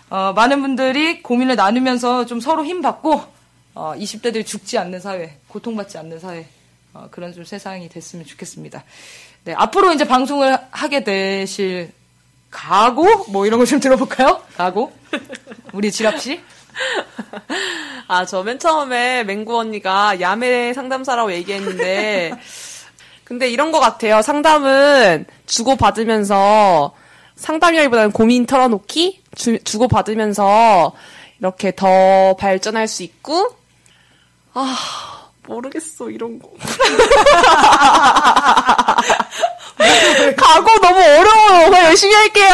어, 0.09 0.33
많은 0.35 0.61
분들이 0.61 1.21
고민을 1.21 1.55
나누면서 1.55 2.25
좀 2.25 2.39
서로 2.39 2.65
힘 2.65 2.81
받고 2.81 3.23
어, 3.75 3.93
20대들이 3.95 4.43
죽지 4.45 4.79
않는 4.79 4.99
사회, 5.01 5.37
고통받지 5.49 5.99
않는 5.99 6.19
사회, 6.19 6.47
어, 6.95 7.07
그런 7.11 7.31
좀 7.31 7.43
세상이 7.45 7.89
됐으면 7.89 8.25
좋겠습니다. 8.25 8.83
네, 9.45 9.53
앞으로 9.55 9.93
이제 9.93 10.05
방송을 10.05 10.57
하게 10.71 11.03
되실 11.03 11.91
각오? 12.49 13.25
뭐 13.31 13.45
이런 13.45 13.59
거 13.59 13.65
좀 13.65 13.79
들어볼까요? 13.79 14.41
각오? 14.57 14.91
우리 15.73 15.91
지랍 15.91 16.19
씨? 16.19 16.41
아, 18.07 18.25
저 18.25 18.41
맨 18.41 18.57
처음에 18.57 19.23
맹구 19.25 19.55
언니가 19.55 20.19
야매 20.19 20.73
상담사라고 20.73 21.31
얘기했는데, 21.33 22.31
근데 23.29 23.47
이런 23.47 23.71
것 23.71 23.79
같아요. 23.79 24.23
상담은 24.23 25.25
주고받으면서, 25.45 26.93
상담이라기보다는 27.35 28.11
고민 28.11 28.47
털어놓기? 28.47 29.21
주, 29.35 29.63
주고받으면서, 29.63 30.93
이렇게 31.39 31.71
더 31.75 32.35
발전할 32.39 32.87
수 32.87 33.03
있고, 33.03 33.55
아, 34.55 34.75
모르겠어, 35.45 36.09
이런 36.09 36.39
거. 36.39 36.49
각오 40.35 40.79
너무 40.81 40.99
어려워요. 40.99 41.69
그냥 41.69 41.85
열심히 41.85 42.15
할게요. 42.15 42.49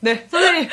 네, 0.00 0.26
선생님. 0.30 0.68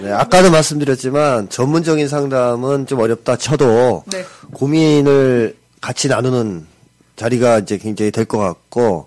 네, 0.00 0.12
아까도 0.12 0.50
말씀드렸지만 0.50 1.50
전문적인 1.50 2.08
상담은 2.08 2.86
좀 2.86 3.00
어렵다 3.00 3.36
쳐도 3.36 4.04
네. 4.06 4.24
고민을 4.54 5.54
같이 5.86 6.08
나누는 6.08 6.66
자리가 7.14 7.60
이제 7.60 7.78
굉장히 7.78 8.10
될 8.10 8.24
것 8.24 8.38
같고 8.38 9.06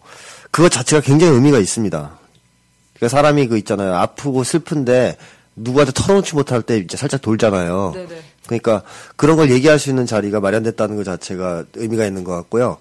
그것 0.49 0.69
자체가 0.69 1.01
굉장히 1.01 1.33
의미가 1.33 1.59
있습니다. 1.59 2.17
그러니까 2.93 3.09
사람이 3.09 3.47
그 3.47 3.57
있잖아요. 3.57 3.95
아프고 3.95 4.45
슬픈데 4.45 5.17
누구한테 5.57 5.91
털어놓지 5.93 6.35
못할 6.35 6.61
때 6.61 6.77
이제 6.77 6.95
살짝 6.95 7.21
돌잖아요. 7.21 7.91
네네. 7.93 8.21
그러니까 8.45 8.83
그런 9.17 9.35
걸 9.35 9.51
얘기할 9.51 9.77
수 9.77 9.89
있는 9.89 10.05
자리가 10.05 10.39
마련됐다는 10.39 10.95
것 10.95 11.03
자체가 11.03 11.65
의미가 11.75 12.05
있는 12.05 12.23
것 12.23 12.33
같고요. 12.35 12.77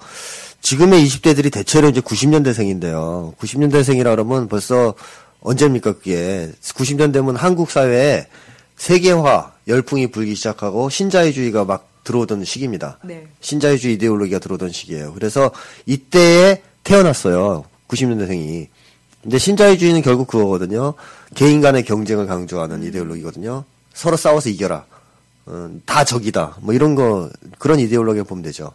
지금의 0.62 1.04
20대들이 1.04 1.52
대체로 1.52 1.88
이제 1.88 2.00
90년대생인데요. 2.00 3.34
90년대생이라 3.36 4.04
그러면 4.04 4.46
벌써 4.46 4.94
언제입니까 5.40 5.94
그게 5.94 6.52
90년 6.62 7.12
되면 7.12 7.34
한국 7.34 7.72
사회에 7.72 8.28
세계화 8.76 9.54
열풍이 9.66 10.12
불기 10.12 10.36
시작하고 10.36 10.88
신자유주의가 10.88 11.64
막 11.64 11.88
들어오던 12.08 12.44
시기입니다. 12.44 12.98
네. 13.04 13.26
신자유주의 13.40 13.94
이데올로기가 13.94 14.38
들어오던 14.38 14.72
시기예요. 14.72 15.12
그래서 15.12 15.50
이때에 15.84 16.62
태어났어요. 16.84 17.64
90년대생이. 17.88 18.68
근데 19.22 19.38
신자유주의는 19.38 20.00
결국 20.00 20.26
그거거든요. 20.28 20.94
개인 21.34 21.60
간의 21.60 21.84
경쟁을 21.84 22.26
강조하는 22.26 22.82
이데올로기거든요. 22.82 23.64
서로 23.92 24.16
싸워서 24.16 24.48
이겨라. 24.48 24.86
어, 25.46 25.70
다 25.84 26.04
적이다. 26.04 26.56
뭐 26.60 26.72
이런 26.72 26.94
거 26.94 27.28
그런 27.58 27.78
이데올로기를 27.78 28.24
보면 28.24 28.42
되죠. 28.42 28.72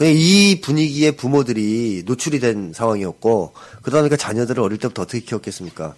이 0.00 0.60
분위기에 0.60 1.12
부모들이 1.12 2.02
노출이 2.04 2.40
된 2.40 2.72
상황이었고 2.74 3.52
그러다 3.82 4.00
보니까 4.00 4.16
자녀들을 4.16 4.60
어릴 4.60 4.78
때부터 4.78 5.02
어떻게 5.02 5.20
키웠겠습니까? 5.20 5.94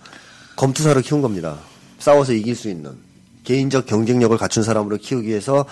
검투사로 0.56 1.00
키운 1.00 1.22
겁니다. 1.22 1.56
싸워서 1.98 2.34
이길 2.34 2.54
수 2.54 2.68
있는 2.68 2.92
개인적 3.44 3.86
경쟁력을 3.86 4.36
갖춘 4.36 4.62
사람으로 4.62 4.98
키우기 4.98 5.28
위해서 5.28 5.64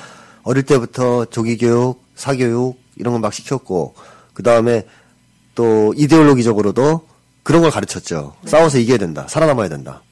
어릴 0.45 0.63
때부터 0.63 1.25
조기 1.27 1.57
교육, 1.59 2.05
사교육 2.15 2.79
이런 2.97 3.13
걸막 3.13 3.33
시켰고 3.33 3.95
그 4.33 4.43
다음에 4.43 4.87
또 5.55 5.93
이데올로기적으로도 5.97 7.07
그런 7.43 7.63
걸 7.63 7.71
가르쳤죠. 7.71 8.35
네. 8.43 8.51
싸워서 8.51 8.79
이겨야 8.79 8.99
된다. 8.99 9.27
살아남아야 9.29 9.69
된다. 9.69 10.03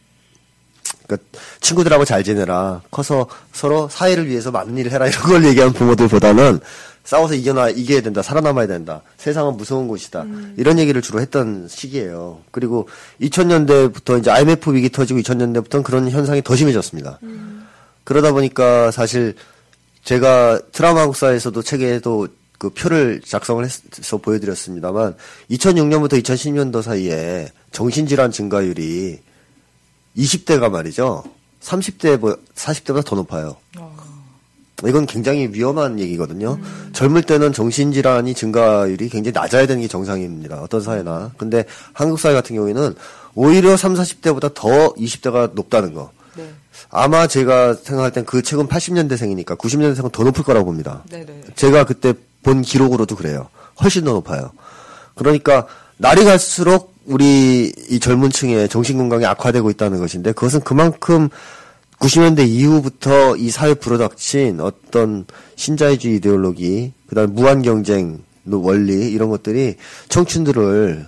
그러니까 1.07 1.29
친구들하고 1.61 2.05
잘 2.05 2.25
지내라. 2.25 2.83
커서 2.91 3.27
서로 3.53 3.89
사회를 3.89 4.29
위해서 4.29 4.51
많은 4.51 4.77
일을 4.79 4.93
해라. 4.93 5.07
이런 5.07 5.23
걸 5.23 5.45
얘기하는 5.45 5.73
부모들보다는 5.73 6.61
싸워서 7.05 7.35
이겨나 7.35 7.71
이겨야 7.71 8.01
된다. 8.01 8.23
살아남아야 8.23 8.67
된다. 8.67 9.03
세상은 9.17 9.57
무서운 9.57 9.89
곳이다. 9.89 10.23
음. 10.23 10.55
이런 10.57 10.79
얘기를 10.79 11.03
주로 11.03 11.21
했던 11.21 11.67
시기예요. 11.69 12.41
그리고 12.51 12.89
2000년대부터 13.21 14.21
이제 14.21 14.31
IMF 14.31 14.73
위기 14.73 14.89
터지고 14.91 15.21
2000년대부터는 15.21 15.83
그런 15.83 16.11
현상이 16.11 16.43
더 16.43 16.55
심해졌습니다. 16.55 17.19
음. 17.25 17.67
그러다 18.05 18.33
보니까 18.33 18.91
사실 18.91 19.35
제가 20.05 20.61
트라우마 20.73 21.07
국사에서도 21.07 21.63
책에도 21.63 22.29
그 22.59 22.71
표를 22.71 23.21
작성을 23.25 23.65
해서 23.65 24.17
보여드렸습니다만 24.19 25.17
2006년부터 25.51 26.23
2010년도 26.23 26.83
사이에 26.83 27.49
정신질환 27.73 28.31
증가율이 28.31 29.21
20대가 30.17 30.71
말이죠. 30.71 31.25
30대, 31.61 32.39
40대보다 32.55 33.05
더 33.05 33.17
높아요. 33.17 33.57
어. 33.79 33.97
이건 34.85 35.07
굉장히 35.07 35.49
위험한 35.53 36.01
얘기거든요. 36.01 36.59
음. 36.61 36.91
젊을 36.93 37.23
때는 37.23 37.53
정신질환이 37.53 38.35
증가율이 38.35 39.09
굉장히 39.09 39.33
낮아야 39.33 39.67
되는 39.67 39.81
게 39.81 39.89
정상입니다. 39.89 40.61
어떤 40.61 40.81
사회나. 40.81 41.33
근데 41.37 41.65
한국 41.93 42.19
사회 42.19 42.35
같은 42.35 42.57
경우에는 42.57 42.95
오히려 43.35 43.77
3, 43.77 43.95
40대보다 43.95 44.55
더 44.55 44.93
20대가 44.95 45.55
높다는 45.55 45.95
거. 45.95 46.11
네. 46.83 46.89
아마 46.91 47.27
제가 47.27 47.75
생각할 47.75 48.13
땐 48.13 48.25
그 48.25 48.43
책은 48.43 48.69
80년대생이니까 48.69 49.59
90년대생은 49.59 50.13
더 50.13 50.23
높을 50.25 50.45
거라고 50.45 50.67
봅니다. 50.67 51.03
네네. 51.11 51.25
네. 51.25 51.43
제가 51.55 51.85
그때 51.85 52.15
본 52.43 52.63
기록으로도 52.63 53.17
그래요. 53.17 53.49
훨씬 53.81 54.05
더 54.05 54.13
높아요. 54.13 54.51
그러니까 55.15 55.67
날이 55.97 56.25
갈수록 56.25 56.95
우리 57.05 57.73
이 57.89 58.01
젊은 58.01 58.31
층의 58.31 58.69
정신 58.69 58.99
건강이 58.99 59.25
악화되고 59.27 59.71
있다는 59.71 59.99
것인데 59.99 60.33
그것은 60.33 60.61
그만큼 60.61 61.29
90년대 61.99 62.47
이후부터 62.49 63.37
이 63.37 63.51
사회 63.51 63.75
불어닥친 63.75 64.61
어떤 64.61 65.25
신자유주의 65.55 66.17
이데올로기, 66.17 66.93
그다음 67.07 67.35
무한 67.35 67.63
경쟁 67.63 68.19
원리 68.45 69.13
이런 69.13 69.31
것들이 69.31 69.77
청춘들을 70.09 71.07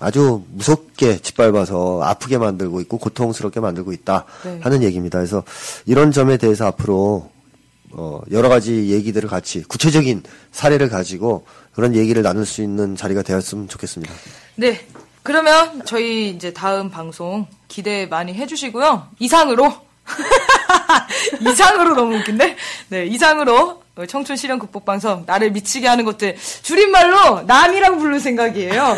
아주 0.00 0.42
무섭게 0.50 1.18
짓밟아서 1.18 2.02
아프게 2.02 2.38
만들고 2.38 2.80
있고 2.82 2.98
고통스럽게 2.98 3.60
만들고 3.60 3.92
있다 3.92 4.24
네. 4.44 4.60
하는 4.62 4.82
얘기입니다. 4.82 5.18
그래서 5.18 5.44
이런 5.86 6.10
점에 6.10 6.38
대해서 6.38 6.66
앞으로 6.66 7.30
어 7.92 8.20
여러 8.30 8.48
가지 8.48 8.90
얘기들을 8.90 9.28
같이 9.28 9.62
구체적인 9.62 10.22
사례를 10.52 10.88
가지고 10.88 11.44
그런 11.72 11.94
얘기를 11.94 12.22
나눌 12.22 12.46
수 12.46 12.62
있는 12.62 12.96
자리가 12.96 13.22
되었으면 13.22 13.68
좋겠습니다. 13.68 14.12
네. 14.56 14.86
그러면 15.22 15.82
저희 15.84 16.30
이제 16.30 16.52
다음 16.52 16.90
방송 16.90 17.46
기대 17.68 18.06
많이 18.06 18.32
해주시고요. 18.32 19.08
이상으로 19.18 19.70
이상으로 21.46 21.94
너무 21.94 22.16
웃긴데? 22.16 22.56
네, 22.88 23.06
이상으로 23.06 23.82
청춘 24.08 24.36
실현 24.36 24.58
극복 24.58 24.86
방송 24.86 25.24
나를 25.26 25.50
미치게 25.50 25.86
하는 25.86 26.04
것들 26.06 26.36
줄임말로 26.62 27.42
남이랑 27.42 27.98
부를 27.98 28.18
생각이에요. 28.18 28.96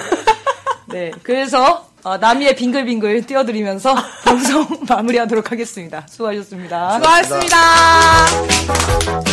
네, 0.93 1.11
그래서 1.23 1.87
어, 2.05 2.17
남이의 2.19 2.57
빙글빙글 2.57 3.27
띄워드리면서 3.27 3.95
방송 4.25 4.67
마무리하도록 4.89 5.51
하겠습니다. 5.51 6.05
수고하셨습니다. 6.09 6.95
수고하셨습니다. 6.95 8.27
수고하셨습니다. 8.27 9.32